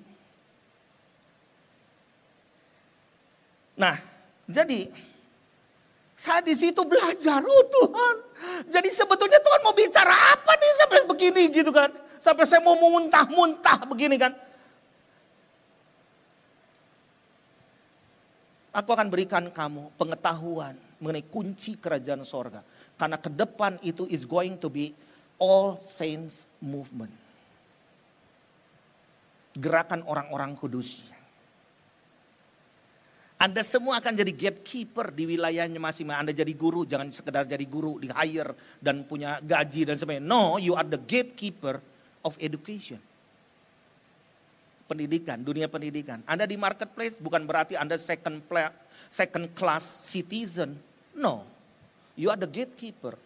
[3.75, 4.12] Nah,
[4.47, 4.91] jadi
[6.13, 8.15] saya di situ belajar, oh Tuhan.
[8.69, 11.89] Jadi sebetulnya Tuhan mau bicara apa nih sampai begini gitu kan.
[12.19, 14.31] Sampai saya mau muntah-muntah begini kan.
[18.73, 22.65] Aku akan berikan kamu pengetahuan mengenai kunci kerajaan sorga.
[22.97, 24.95] Karena ke depan itu is going to be
[25.37, 27.23] all saints movement
[29.57, 31.05] gerakan orang-orang kudus.
[33.43, 36.23] Anda semua akan jadi gatekeeper di wilayahnya masing-masing.
[36.23, 40.23] Anda jadi guru, jangan sekedar jadi guru, di hire dan punya gaji dan sebagainya.
[40.23, 41.83] No, you are the gatekeeper
[42.23, 43.03] of education.
[44.87, 46.23] Pendidikan, dunia pendidikan.
[46.23, 48.39] Anda di marketplace bukan berarti Anda second,
[49.11, 50.79] second class citizen.
[51.11, 51.43] No,
[52.15, 53.19] you are the gatekeeper.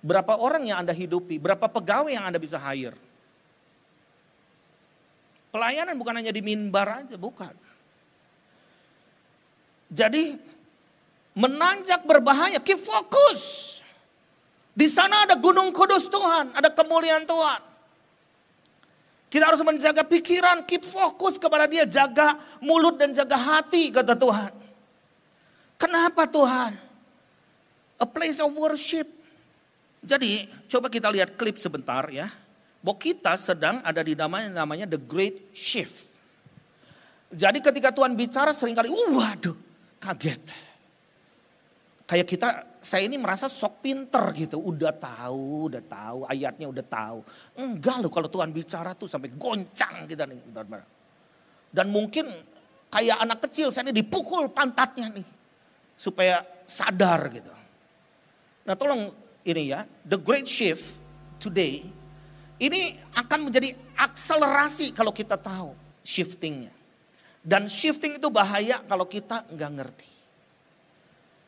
[0.00, 2.96] Berapa orang yang Anda hidupi, berapa pegawai yang Anda bisa hire
[5.52, 7.52] Pelayanan bukan hanya di minbar aja, bukan.
[9.92, 10.40] Jadi
[11.36, 13.70] menanjak berbahaya, keep fokus.
[14.72, 17.60] Di sana ada gunung kudus Tuhan, ada kemuliaan Tuhan.
[19.28, 24.52] Kita harus menjaga pikiran, keep fokus kepada dia, jaga mulut dan jaga hati kata Tuhan.
[25.76, 26.72] Kenapa Tuhan?
[28.00, 29.08] A place of worship.
[30.04, 32.32] Jadi coba kita lihat klip sebentar ya
[32.82, 36.12] bahwa kita sedang ada di namanya namanya the great shift.
[37.32, 39.56] Jadi ketika Tuhan bicara sering kali, uh, waduh,
[40.02, 40.42] kaget.
[42.02, 42.48] Kayak kita,
[42.82, 47.18] saya ini merasa sok pinter gitu, udah tahu, udah tahu, ayatnya udah tahu.
[47.56, 50.42] Enggak loh kalau Tuhan bicara tuh sampai goncang kita nih.
[51.70, 52.26] Dan mungkin
[52.90, 55.24] kayak anak kecil saya ini dipukul pantatnya nih.
[55.96, 57.48] Supaya sadar gitu.
[58.66, 59.14] Nah tolong
[59.46, 60.98] ini ya, the great shift
[61.38, 61.86] today
[62.60, 65.74] ini akan menjadi akselerasi kalau kita tahu
[66.06, 66.81] shiftingnya.
[67.42, 70.10] Dan shifting itu bahaya kalau kita nggak ngerti.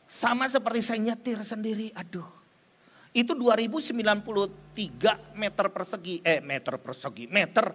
[0.05, 2.27] Sama seperti saya nyetir sendiri, aduh.
[3.15, 3.95] Itu 2093
[5.39, 7.71] meter persegi, eh meter persegi, meter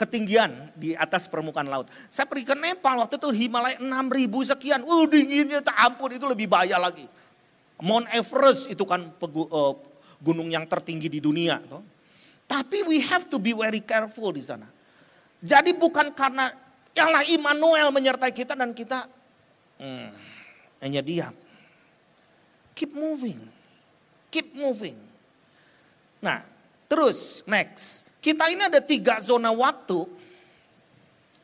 [0.00, 1.92] ketinggian di atas permukaan laut.
[2.08, 4.80] Saya pergi ke Nepal waktu itu Himalaya 6000 sekian.
[4.86, 7.04] Uh dinginnya tak ampun itu lebih bahaya lagi.
[7.84, 9.74] Mount Everest itu kan uh,
[10.22, 11.60] gunung yang tertinggi di dunia.
[11.68, 11.84] Tuh.
[12.48, 14.66] Tapi we have to be very careful di sana.
[15.44, 16.50] Jadi bukan karena
[16.96, 19.10] Allah Immanuel menyertai kita dan kita
[19.76, 20.08] hmm,
[20.80, 21.34] hanya diam.
[22.72, 23.40] Keep moving.
[24.32, 24.96] Keep moving.
[26.22, 26.46] Nah
[26.88, 28.06] terus next.
[28.18, 30.06] Kita ini ada tiga zona waktu.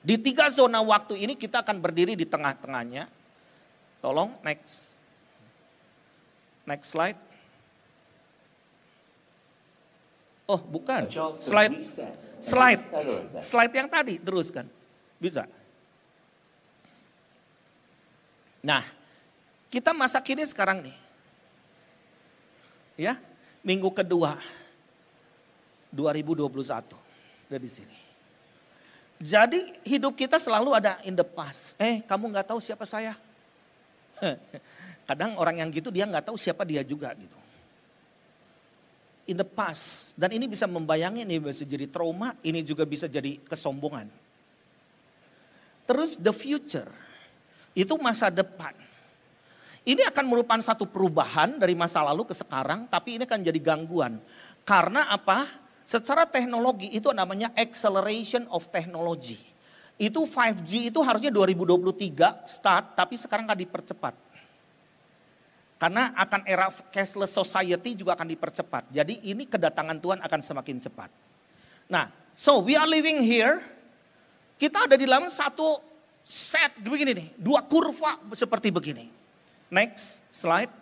[0.05, 3.09] Di tiga zona waktu ini kita akan berdiri di tengah-tengahnya.
[4.05, 4.99] Tolong next.
[6.69, 7.17] Next slide.
[10.45, 11.09] Oh bukan,
[11.41, 11.81] slide,
[12.37, 12.83] slide,
[13.41, 14.69] slide yang tadi teruskan,
[15.19, 15.49] bisa.
[18.65, 18.81] Nah,
[19.69, 20.97] kita masa kini sekarang nih,
[22.97, 23.21] ya,
[23.61, 24.41] minggu kedua
[25.93, 26.49] 2021
[27.51, 27.99] dari sini.
[29.21, 31.79] Jadi hidup kita selalu ada in the past.
[31.79, 33.15] Eh, kamu nggak tahu siapa saya?
[35.09, 37.37] Kadang orang yang gitu dia nggak tahu siapa dia juga gitu.
[39.25, 40.13] in the past.
[40.21, 44.09] Dan ini bisa membayangin, ini bisa jadi trauma, ini juga bisa jadi kesombongan.
[45.85, 46.89] Terus the future,
[47.77, 48.73] itu masa depan.
[49.85, 54.17] Ini akan merupakan satu perubahan dari masa lalu ke sekarang, tapi ini akan jadi gangguan.
[54.65, 55.45] Karena apa?
[55.85, 59.37] Secara teknologi itu namanya acceleration of technology.
[60.01, 64.15] Itu 5G itu harusnya 2023 start, tapi sekarang akan dipercepat.
[65.77, 68.89] Karena akan era cashless society juga akan dipercepat.
[68.89, 71.13] Jadi ini kedatangan Tuhan akan semakin cepat.
[71.93, 73.61] Nah, so we are living here.
[74.55, 75.79] Kita ada di dalam satu
[76.25, 79.11] set begini nih, dua kurva seperti begini.
[79.69, 80.73] Next slide.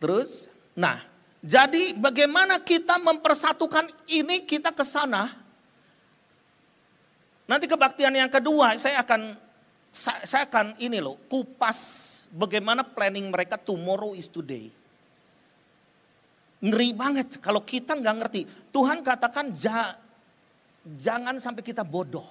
[0.00, 1.00] Terus, nah,
[1.40, 5.28] jadi bagaimana kita mempersatukan ini kita ke sana?
[7.48, 9.34] Nanti kebaktian yang kedua saya akan
[9.90, 11.78] saya akan ini loh kupas
[12.30, 14.70] bagaimana planning mereka tomorrow is today.
[16.60, 18.40] Ngeri banget kalau kita nggak ngerti.
[18.70, 19.96] Tuhan katakan ja,
[20.84, 22.26] jangan sampai kita bodoh.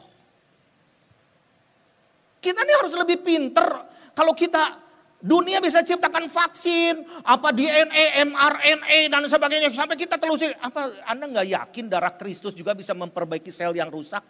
[2.40, 3.68] Kita ini harus lebih pinter.
[4.16, 4.80] Kalau kita
[5.20, 10.56] dunia bisa ciptakan vaksin, apa DNA, mRNA dan sebagainya sampai kita telusuri.
[10.56, 14.24] Apa Anda nggak yakin darah Kristus juga bisa memperbaiki sel yang rusak?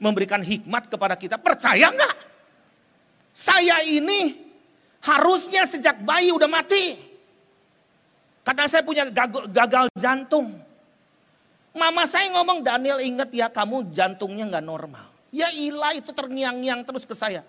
[0.00, 1.36] Memberikan hikmat kepada kita.
[1.36, 2.14] Percaya nggak?
[3.36, 4.46] Saya ini
[5.06, 6.98] Harusnya sejak bayi udah mati.
[8.42, 9.06] Karena saya punya
[9.46, 10.65] gagal jantung.
[11.76, 15.12] Mama saya ngomong, Daniel inget ya kamu jantungnya nggak normal.
[15.28, 17.44] Ya ilah itu terngiang-ngiang terus ke saya.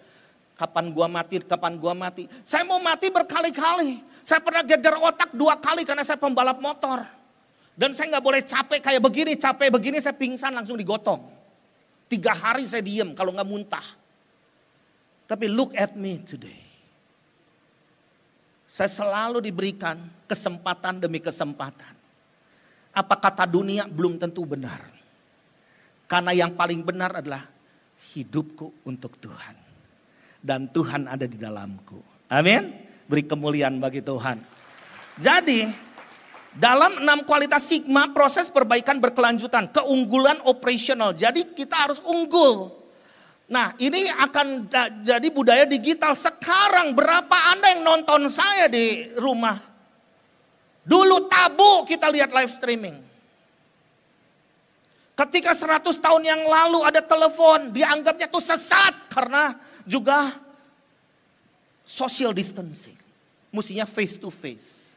[0.59, 2.27] Kapan gua mati, kapan gua mati.
[2.43, 4.03] Saya mau mati berkali-kali.
[4.27, 7.07] Saya pernah geger otak dua kali karena saya pembalap motor.
[7.77, 11.23] Dan saya nggak boleh capek kayak begini, capek begini saya pingsan langsung digotong.
[12.11, 13.87] Tiga hari saya diem kalau nggak muntah.
[15.23, 16.67] Tapi look at me today.
[18.67, 21.96] Saya selalu diberikan kesempatan demi kesempatan.
[22.97, 24.81] Apa kata dunia belum tentu benar.
[26.09, 27.45] Karena yang paling benar adalah
[28.17, 29.53] hidupku untuk Tuhan.
[30.41, 32.01] Dan Tuhan ada di dalamku.
[32.33, 32.73] Amin.
[33.05, 34.41] Beri kemuliaan bagi Tuhan.
[35.21, 35.67] Jadi
[36.57, 39.69] dalam enam kualitas sigma proses perbaikan berkelanjutan.
[39.69, 41.13] Keunggulan operasional.
[41.13, 42.73] Jadi kita harus unggul.
[43.51, 44.71] Nah ini akan
[45.03, 46.15] jadi budaya digital.
[46.15, 49.66] Sekarang berapa Anda yang nonton saya di rumah?
[50.87, 52.95] Dulu tabu kita lihat live streaming.
[55.17, 60.31] Ketika 100 tahun yang lalu ada telepon, dianggapnya itu sesat karena juga
[61.83, 62.95] social distancing.
[63.51, 64.95] Mestinya face to face.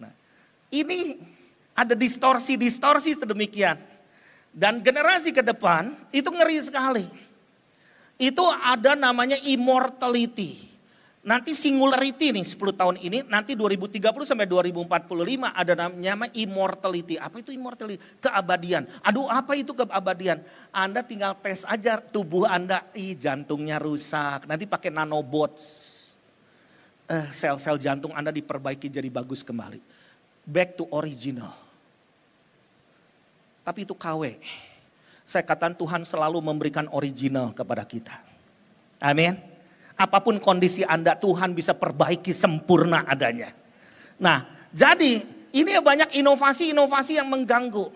[0.00, 0.14] Nah,
[0.72, 1.20] ini
[1.76, 3.76] ada distorsi-distorsi sedemikian.
[4.56, 7.04] Dan generasi ke depan itu ngeri sekali.
[8.16, 10.65] Itu ada namanya immortality.
[11.26, 17.18] Nanti singularity nih 10 tahun ini, nanti 2030 sampai 2045 ada namanya immortality.
[17.18, 17.98] Apa itu immortality?
[18.22, 18.86] Keabadian.
[19.02, 20.38] Aduh apa itu keabadian?
[20.70, 24.46] Anda tinggal tes aja tubuh Anda, ih jantungnya rusak.
[24.46, 25.92] Nanti pakai nanobots.
[27.10, 29.82] Eh, sel-sel jantung Anda diperbaiki jadi bagus kembali.
[30.46, 31.66] Back to original
[33.66, 34.38] tapi itu KW.
[35.26, 38.14] Saya katakan Tuhan selalu memberikan original kepada kita.
[39.02, 39.34] Amin.
[39.96, 43.52] Apa pun kondisi Anda, Tuhan bisa perbaiki sempurna adanya.
[44.20, 45.24] Nah, jadi
[45.56, 47.88] ini banyak inovasi-inovasi yang mengganggu.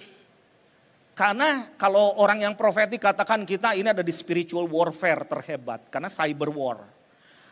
[1.12, 5.92] Karena kalau orang yang profetik katakan kita ini ada di spiritual warfare terhebat.
[5.92, 6.80] Karena cyber war.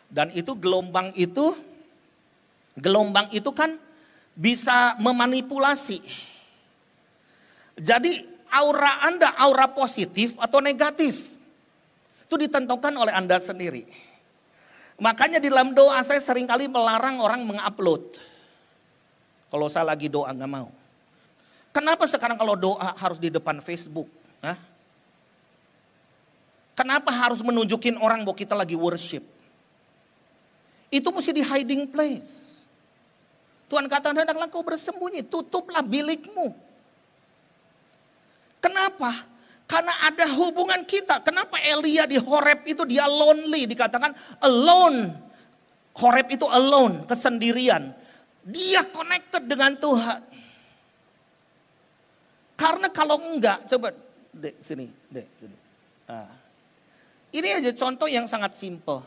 [0.09, 1.53] Dan itu gelombang itu,
[2.73, 3.77] gelombang itu kan
[4.33, 6.01] bisa memanipulasi
[7.79, 11.31] jadi aura Anda aura positif atau negatif.
[12.27, 13.87] Itu ditentukan oleh Anda sendiri.
[14.99, 18.19] Makanya di dalam doa saya sering kali melarang orang mengupload.
[19.49, 20.69] Kalau saya lagi doa nggak mau.
[21.71, 24.11] Kenapa sekarang kalau doa harus di depan Facebook?
[24.43, 24.59] Hah?
[26.75, 29.23] Kenapa harus menunjukin orang bahwa kita lagi worship?
[30.87, 32.63] Itu mesti di hiding place.
[33.69, 36.55] Tuhan kata, hendaklah kau bersembunyi, tutuplah bilikmu.
[38.57, 39.27] Kenapa?
[39.69, 41.21] Karena ada hubungan kita.
[41.21, 45.13] Kenapa Elia di Horeb itu dia lonely dikatakan alone.
[45.93, 47.93] Horeb itu alone, kesendirian.
[48.41, 50.25] Dia connected dengan Tuhan.
[52.57, 53.93] Karena kalau enggak, coba
[54.33, 55.57] dek sini, dek sini.
[56.09, 56.33] Nah.
[57.29, 59.05] Ini aja contoh yang sangat simple.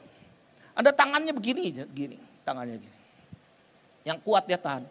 [0.78, 2.14] Ada tangannya begini, gini,
[2.46, 2.98] tangannya gini.
[4.06, 4.86] Yang kuat dia tahan.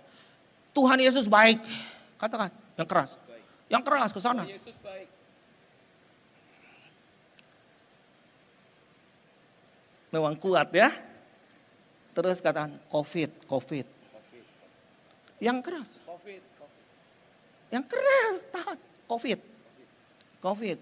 [0.75, 1.63] Tuhan Yesus baik,
[2.19, 3.15] katakan yang keras.
[3.71, 4.43] Yang keras ke sana.
[10.11, 10.91] Memang kuat ya.
[12.11, 13.87] Terus katakan COVID, COVID.
[15.39, 15.91] Yang keras.
[17.71, 18.77] Yang keras, tahan.
[19.07, 19.39] Covid.
[20.43, 20.79] Covid.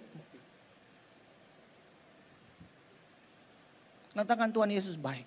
[4.20, 5.24] Katakan Tuhan Yesus baik.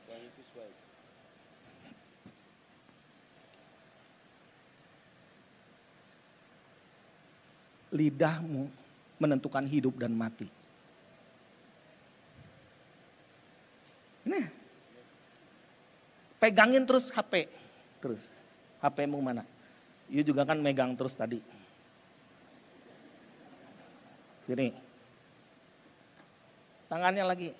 [7.92, 8.68] Lidahmu
[9.20, 10.61] menentukan hidup dan mati.
[14.22, 14.46] Nah,
[16.38, 17.50] pegangin terus HP.
[17.98, 18.22] Terus,
[18.78, 19.42] HP-mu mana?
[20.06, 21.42] You juga kan megang terus tadi.
[24.42, 24.74] Sini.
[26.90, 27.50] Tangannya lagi.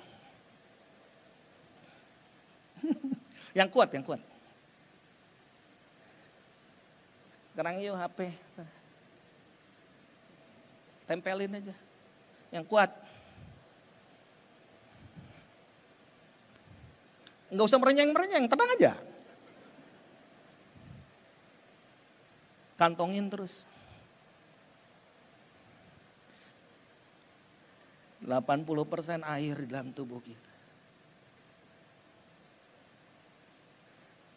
[3.59, 4.21] yang kuat, yang kuat.
[7.55, 8.33] Sekarang yuk HP.
[11.09, 11.75] Tempelin aja.
[12.53, 12.91] Yang kuat.
[17.53, 18.93] Enggak usah merenyeng-merenyeng, tenang aja.
[22.81, 23.69] Kantongin terus.
[28.25, 30.51] 80% air di dalam tubuh kita.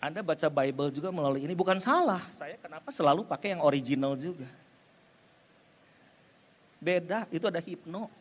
[0.04, 2.22] Anda baca Bible juga melalui ini bukan salah.
[2.30, 4.46] Saya kenapa selalu pakai yang original juga.
[6.78, 8.12] Beda, itu ada hipno,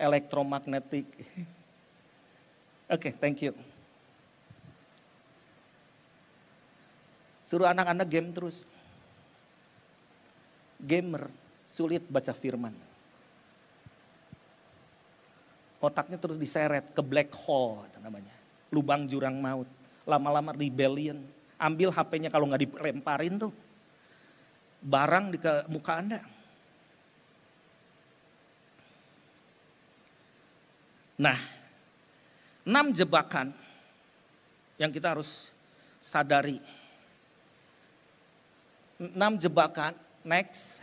[0.00, 1.04] elektromagnetik.
[2.88, 3.52] Oke, okay, thank you.
[7.48, 8.68] Suruh anak-anak game terus.
[10.76, 11.32] Gamer,
[11.64, 12.76] sulit baca firman.
[15.80, 18.36] Otaknya terus diseret ke black hole namanya.
[18.68, 19.64] Lubang jurang maut
[20.04, 21.24] lama-lama rebellion.
[21.56, 23.52] Ambil HP-nya kalau nggak dilemparin tuh.
[24.84, 25.40] Barang di
[25.72, 26.20] muka Anda.
[31.18, 31.38] Nah,
[32.62, 33.50] enam jebakan
[34.78, 35.50] yang kita harus
[35.98, 36.77] sadari.
[38.98, 39.94] Enam jebakan,
[40.26, 40.82] next,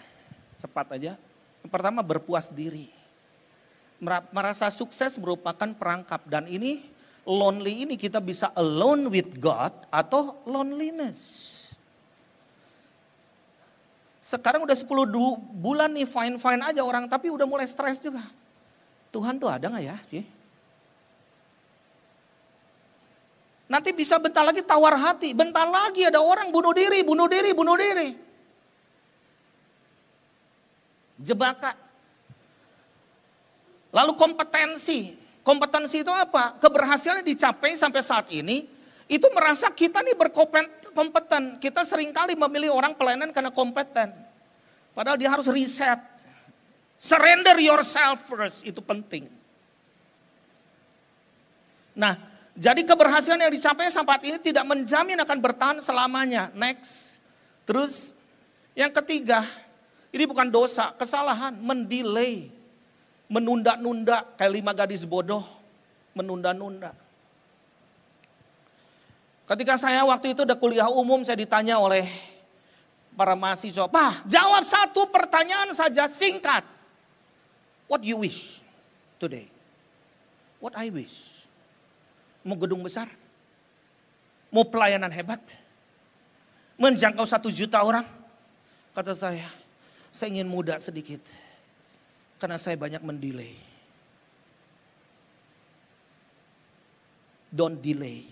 [0.55, 1.13] cepat aja.
[1.59, 2.87] Yang pertama berpuas diri.
[4.31, 6.83] Merasa sukses merupakan perangkap dan ini
[7.27, 11.51] lonely ini kita bisa alone with God atau loneliness.
[14.23, 14.89] Sekarang udah 10
[15.53, 18.25] bulan nih fine-fine aja orang tapi udah mulai stres juga.
[19.13, 20.25] Tuhan tuh ada gak ya sih?
[23.65, 27.77] Nanti bisa bentar lagi tawar hati, bentar lagi ada orang bunuh diri, bunuh diri, bunuh
[27.77, 28.09] diri.
[31.17, 31.73] Jebakan.
[33.89, 36.57] Lalu kompetensi, Kompetensi itu apa?
[36.57, 38.65] Keberhasilan dicapai sampai saat ini,
[39.05, 41.61] itu merasa kita nih berkompeten.
[41.61, 44.09] Kita sering kali memilih orang pelayanan karena kompeten.
[44.97, 46.01] Padahal dia harus riset.
[46.97, 49.29] Surrender yourself first, itu penting.
[51.93, 52.17] Nah,
[52.55, 56.47] jadi keberhasilan yang dicapai saat ini tidak menjamin akan bertahan selamanya.
[56.55, 57.19] Next.
[57.67, 58.15] Terus
[58.71, 59.43] yang ketiga,
[60.15, 62.47] ini bukan dosa, kesalahan, mendelay
[63.27, 65.43] menunda-nunda kayak lima gadis bodoh,
[66.15, 66.95] menunda-nunda.
[69.45, 72.07] Ketika saya waktu itu udah kuliah umum saya ditanya oleh
[73.19, 76.63] para mahasiswa, Pak jawab satu pertanyaan saja singkat.
[77.91, 78.63] What you wish
[79.19, 79.51] today?
[80.63, 81.34] What I wish?
[82.45, 83.09] Mau gedung besar?
[84.53, 85.41] Mau pelayanan hebat?
[86.77, 88.05] Menjangkau satu juta orang?
[88.93, 89.49] Kata saya,
[90.13, 91.19] saya ingin muda sedikit
[92.37, 93.57] karena saya banyak mendelay.
[97.49, 98.27] Don't delay.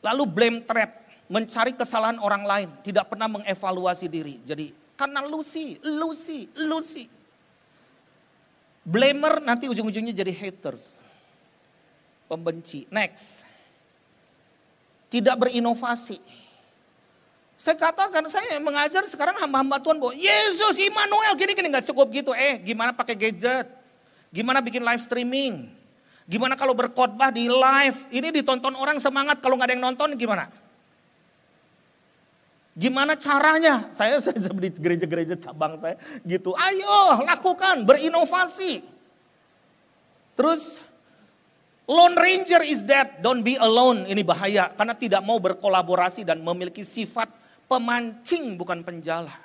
[0.00, 4.40] Lalu blame trap, mencari kesalahan orang lain, tidak pernah mengevaluasi diri.
[4.46, 7.06] Jadi karena Lucy, Lucy, Lucy.
[8.88, 10.96] Blamer nanti ujung-ujungnya jadi haters.
[12.28, 12.84] Pembenci.
[12.92, 13.48] Next.
[15.08, 16.20] Tidak berinovasi
[17.58, 22.30] saya katakan, saya mengajar sekarang hamba-hamba Tuhan bahwa Yesus, Immanuel, gini-gini gak cukup gitu.
[22.30, 23.66] Eh, gimana pakai gadget?
[24.30, 25.66] Gimana bikin live streaming?
[26.30, 28.06] Gimana kalau berkhotbah di live?
[28.14, 30.46] Ini ditonton orang semangat, kalau gak ada yang nonton gimana?
[32.78, 33.90] Gimana caranya?
[33.90, 36.54] Saya saya di gereja-gereja cabang saya gitu.
[36.54, 38.86] Ayo lakukan, berinovasi.
[40.38, 40.78] Terus
[41.88, 44.04] Lone Ranger is dead, don't be alone.
[44.04, 47.32] Ini bahaya karena tidak mau berkolaborasi dan memiliki sifat
[47.68, 49.36] Pemancing bukan penjala.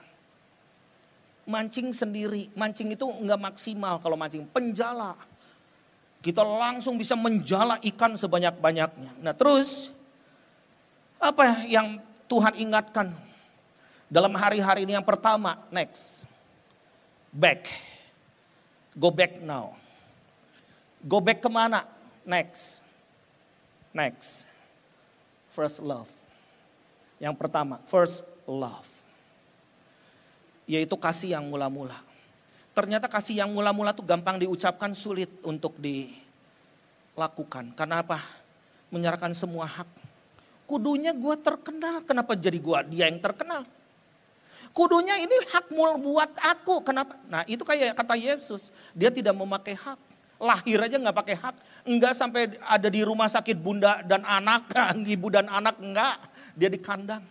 [1.43, 4.47] Mancing sendiri, mancing itu enggak maksimal kalau mancing.
[4.47, 5.19] Penjala.
[6.23, 9.11] Kita langsung bisa menjala ikan sebanyak-banyaknya.
[9.19, 9.91] Nah terus,
[11.19, 11.99] apa yang
[12.31, 13.11] Tuhan ingatkan
[14.07, 16.23] dalam hari-hari ini yang pertama, next.
[17.27, 17.67] Back.
[18.95, 19.75] Go back now.
[21.03, 21.83] Go back ke mana?
[22.23, 22.79] Next.
[23.93, 24.47] Next.
[25.53, 26.09] First love
[27.21, 28.89] Yang pertama, first love.
[30.67, 31.95] Yaitu kasih yang mula-mula.
[32.73, 37.71] Ternyata kasih yang mula-mula tuh gampang diucapkan, sulit untuk dilakukan.
[37.77, 38.19] Karena apa?
[38.91, 39.87] Menyerahkan semua hak.
[40.67, 43.63] Kudunya gue terkenal, kenapa jadi gue dia yang terkenal?
[44.73, 47.13] Kudunya ini hak mul buat aku, kenapa?
[47.29, 50.12] Nah itu kayak kata Yesus, dia tidak memakai hak.
[50.41, 51.55] Lahir aja nggak pakai hak,
[51.87, 54.69] enggak sampai ada di rumah sakit bunda dan anak,
[55.13, 56.17] ibu dan anak enggak,
[56.57, 57.23] dia di kandang.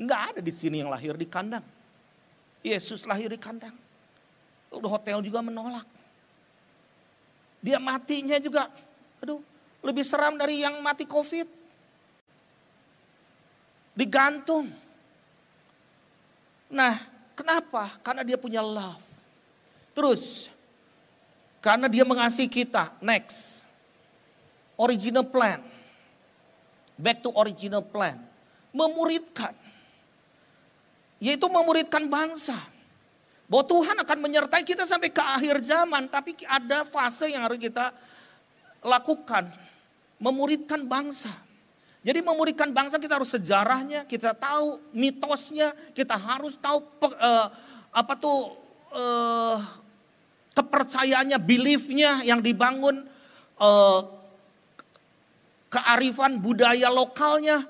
[0.00, 1.62] Enggak ada di sini yang lahir di kandang.
[2.62, 3.74] Yesus lahir di kandang.
[4.72, 5.84] Hotel juga menolak.
[7.62, 8.66] Dia matinya juga,
[9.22, 9.38] aduh,
[9.84, 11.46] lebih seram dari yang mati covid.
[13.92, 14.72] Digantung.
[16.72, 16.96] Nah,
[17.36, 17.92] kenapa?
[18.00, 19.04] Karena dia punya love.
[19.92, 20.48] Terus,
[21.62, 22.90] karena dia mengasihi kita.
[22.98, 23.62] Next.
[24.74, 25.62] Original plan.
[26.98, 28.18] Back to original plan.
[28.74, 29.54] Memuridkan.
[31.22, 32.58] Yaitu memuridkan bangsa.
[33.46, 36.10] Bahwa Tuhan akan menyertai kita sampai ke akhir zaman.
[36.10, 37.94] Tapi ada fase yang harus kita
[38.82, 39.46] lakukan.
[40.18, 41.30] Memuridkan bangsa.
[42.02, 47.46] Jadi memuridkan bangsa kita harus sejarahnya, kita tahu mitosnya, kita harus tahu uh,
[47.94, 48.58] apa tuh
[48.90, 49.62] uh,
[50.52, 53.08] kepercayaannya, beliefnya yang dibangun,
[53.56, 54.00] uh,
[55.72, 57.64] kearifan budaya lokalnya.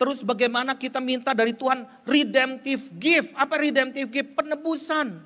[0.00, 3.30] Terus bagaimana kita minta dari Tuhan redemptive gift.
[3.38, 4.34] Apa redemptive gift?
[4.34, 5.20] Penebusan.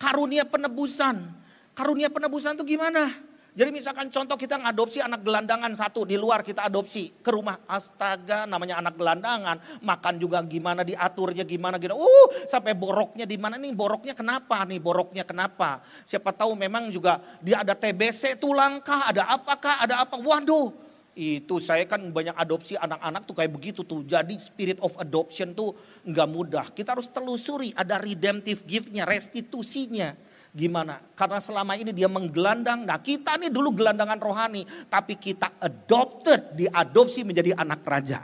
[0.00, 1.30] Karunia penebusan.
[1.78, 3.14] Karunia penebusan itu gimana?
[3.54, 7.62] Jadi misalkan contoh kita ngadopsi anak gelandangan satu di luar kita adopsi ke rumah.
[7.70, 9.78] Astaga namanya anak gelandangan.
[9.78, 11.94] Makan juga gimana diaturnya gimana gitu.
[11.94, 15.86] Uh sampai boroknya di mana nih boroknya kenapa nih boroknya kenapa.
[16.02, 20.18] Siapa tahu memang juga dia ada TBC tulangkah ada apakah ada apa.
[20.18, 20.74] Waduh
[21.14, 24.02] itu saya kan banyak adopsi anak-anak tuh kayak begitu tuh.
[24.02, 26.66] Jadi spirit of adoption tuh nggak mudah.
[26.74, 31.02] Kita harus telusuri ada redemptive giftnya, restitusinya Gimana?
[31.18, 32.86] Karena selama ini dia menggelandang.
[32.86, 34.62] Nah kita nih dulu gelandangan rohani.
[34.86, 38.22] Tapi kita adopted, diadopsi menjadi anak raja.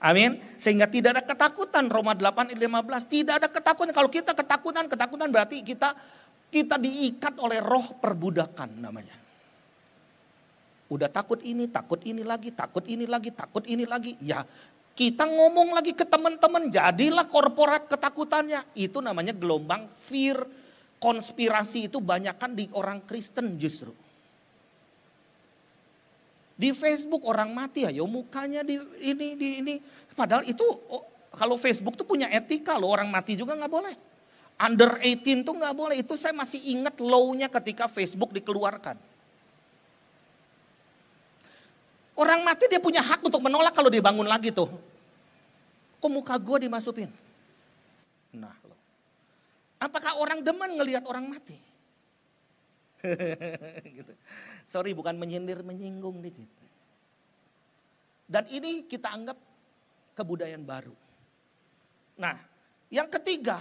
[0.00, 0.40] Amin.
[0.56, 1.92] Sehingga tidak ada ketakutan.
[1.92, 3.04] Roma 8 15.
[3.04, 3.92] Tidak ada ketakutan.
[3.92, 5.92] Kalau kita ketakutan, ketakutan berarti kita
[6.48, 9.16] kita diikat oleh roh perbudakan namanya.
[10.88, 14.16] Udah takut ini, takut ini lagi, takut ini lagi, takut ini lagi.
[14.24, 14.40] Ya
[14.96, 18.64] kita ngomong lagi ke teman-teman, jadilah korporat ketakutannya.
[18.72, 20.63] Itu namanya gelombang fear
[21.02, 23.92] konspirasi itu banyakkan di orang Kristen justru.
[26.54, 29.74] Di Facebook orang mati ya, mukanya di ini di ini.
[30.14, 31.02] Padahal itu oh,
[31.34, 33.94] kalau Facebook tuh punya etika loh, orang mati juga nggak boleh.
[34.54, 35.96] Under 18 tuh nggak boleh.
[35.98, 38.94] Itu saya masih ingat low-nya ketika Facebook dikeluarkan.
[42.14, 44.70] Orang mati dia punya hak untuk menolak kalau dibangun lagi tuh.
[45.98, 47.10] Kok muka gue dimasukin?
[48.38, 48.54] Nah,
[49.78, 51.58] Apakah orang demen ngelihat orang mati?
[54.00, 54.12] gitu.
[54.64, 56.48] Sorry bukan menyindir menyinggung dikit.
[58.24, 59.36] Dan ini kita anggap
[60.16, 60.96] kebudayaan baru.
[62.16, 62.40] Nah
[62.88, 63.60] yang ketiga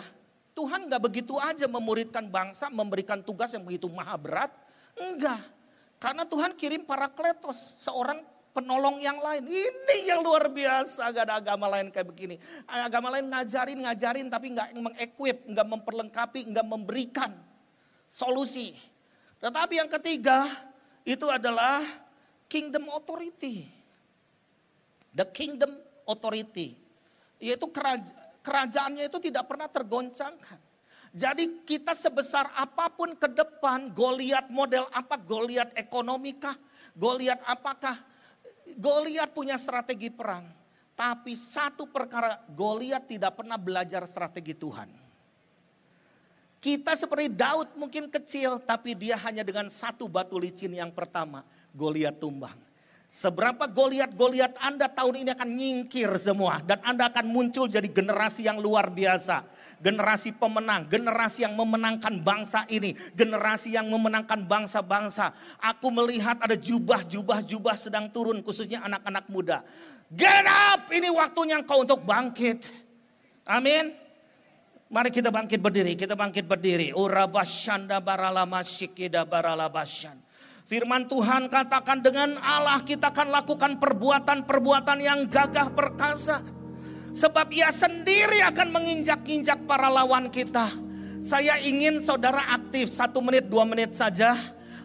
[0.53, 4.51] Tuhan nggak begitu aja memuridkan bangsa memberikan tugas yang begitu maha berat.
[4.95, 5.41] Enggak.
[5.97, 8.22] Karena Tuhan kirim para kletos seorang
[8.54, 9.49] penolong yang lain.
[9.49, 12.36] Ini yang luar biasa, gak ada agama lain kayak begini.
[12.70, 17.34] Agama lain ngajarin, ngajarin tapi gak mengequip, gak memperlengkapi, gak memberikan
[18.06, 18.78] solusi.
[19.41, 20.45] Tetapi yang ketiga
[21.04, 21.84] itu adalah
[22.45, 23.68] kingdom authority.
[25.12, 25.74] The kingdom
[26.06, 26.78] authority.
[27.43, 30.60] Yaitu kerajaan, kerajaannya itu tidak pernah tergoncangkan.
[31.14, 36.58] Jadi kita sebesar apa pun ke depan, Goliat model apa, Goliat ekonomikah,
[36.97, 38.01] Goliat apakah,
[38.80, 40.47] Goliat punya strategi perang.
[40.93, 44.89] Tapi satu perkara, Goliat tidak pernah belajar strategi Tuhan.
[46.64, 51.43] Kita seperti Daud mungkin kecil, tapi dia hanya dengan satu batu licin yang pertama,
[51.76, 52.55] Goliat tumbang.
[53.14, 56.66] Seberapa Goliat-Goliat Anda tahun ini akan nyingkir semua.
[56.66, 59.45] Dan Anda akan muncul jadi generasi yang luar biasa.
[59.84, 62.95] Generasi pemenang, generasi yang memenangkan bangsa ini.
[63.11, 65.36] Generasi yang memenangkan bangsa-bangsa.
[65.59, 69.67] Aku melihat ada jubah-jubah-jubah sedang turun khususnya anak-anak muda.
[70.07, 72.63] Get up, ini waktunya engkau untuk bangkit.
[73.43, 73.91] Amin.
[74.88, 76.95] Mari kita bangkit berdiri, kita bangkit berdiri.
[80.63, 86.62] Firman Tuhan katakan dengan Allah kita akan lakukan perbuatan-perbuatan yang gagah perkasa.
[87.14, 90.66] Sebab ia sendiri akan menginjak-injak para lawan kita.
[91.24, 94.34] Saya ingin saudara aktif satu menit dua menit saja.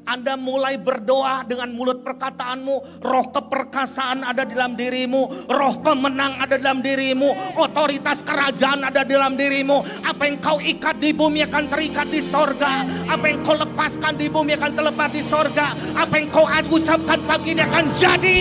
[0.08, 3.04] Anda mulai berdoa dengan mulut perkataanmu.
[3.04, 5.48] Roh keperkasaan ada dalam dirimu.
[5.48, 7.58] Roh pemenang ada dalam dirimu.
[7.60, 9.84] Otoritas kerajaan ada dalam dirimu.
[10.04, 12.88] Apa yang kau ikat di bumi akan terikat di sorga.
[13.08, 15.76] Apa yang kau lepaskan di bumi akan terlepas di sorga.
[15.92, 18.40] Apa yang kau ucapkan pagi ini akan jadi.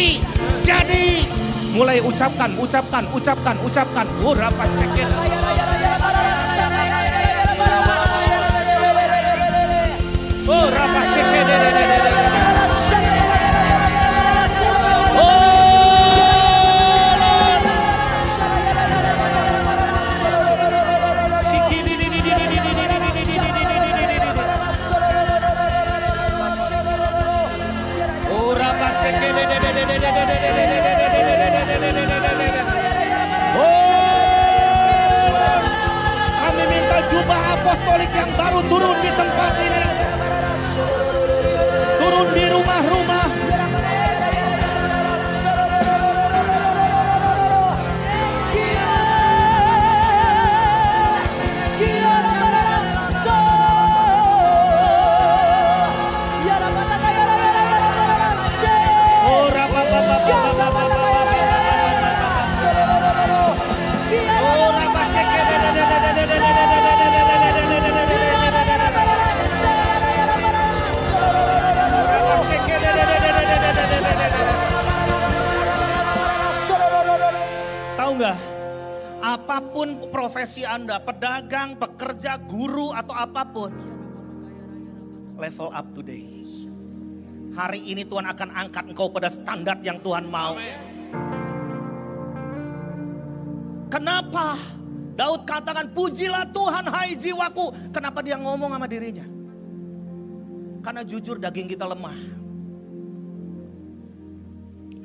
[0.63, 1.46] Jadi.
[1.75, 4.07] Mulai ucapkan, ucapkan, ucapkan, ucapkan.
[4.23, 5.09] Urapa sekit.
[10.47, 11.16] Oh, rapa
[37.97, 39.86] apostolik yang baru turun di tempat ini.
[80.09, 83.71] Profesi Anda, pedagang, pekerja, guru atau apa pun,
[85.37, 86.37] level up today.
[87.57, 90.53] Hari ini Tuhan akan angkat engkau pada standar yang Tuhan mau.
[93.89, 94.53] Kenapa?
[95.17, 97.89] Daud katakan pujilah Tuhan hai jiwaku.
[97.89, 99.25] Kenapa dia ngomong sama dirinya?
[100.85, 102.36] Karena jujur daging kita lemah.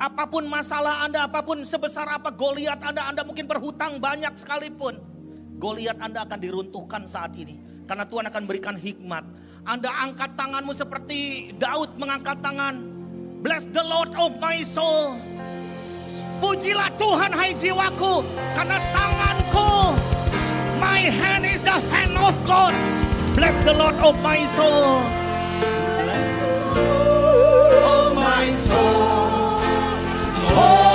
[0.01, 4.97] Apa pun masalah Anda, apa pun sebesar apa Goliat Anda, Anda mungkin berhutang banyak sekalipun.
[5.61, 7.59] Goliat Anda akan diruntuhkan saat ini.
[7.83, 9.23] Karena Tuhan akan berikan hikmat.
[9.63, 12.79] Anda angkat tanganmu seperti Daud mengangkat tangan.
[13.43, 15.19] Bless the Lord of my soul.
[16.39, 18.23] Pujilah Tuhan hai jiwaku.
[18.55, 19.95] Karena tanganku.
[20.83, 22.75] My hand is the hand of God.
[23.35, 24.99] Bless the Lord of my soul.
[26.03, 26.27] Bless
[26.75, 29.42] the Lord of my soul.
[30.55, 30.92] Oh,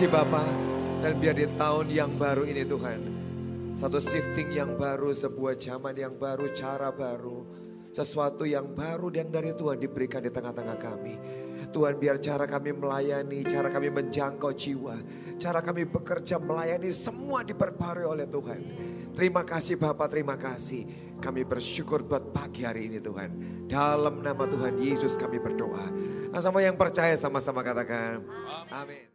[0.00, 0.48] kasih Bapak.
[1.04, 3.00] Dan biar di tahun yang baru ini Tuhan.
[3.76, 7.44] Satu shifting yang baru, sebuah zaman yang baru, cara baru.
[7.92, 11.20] Sesuatu yang baru yang dari Tuhan diberikan di tengah-tengah kami.
[11.68, 14.96] Tuhan biar cara kami melayani, cara kami menjangkau jiwa.
[15.36, 18.60] Cara kami bekerja melayani semua diperbarui oleh Tuhan.
[19.12, 21.12] Terima kasih Bapak, terima kasih.
[21.20, 23.36] Kami bersyukur buat pagi hari ini Tuhan.
[23.68, 25.92] Dalam nama Tuhan Yesus kami berdoa.
[26.32, 28.24] Nah, sama yang percaya sama-sama katakan.
[28.72, 29.09] Amin.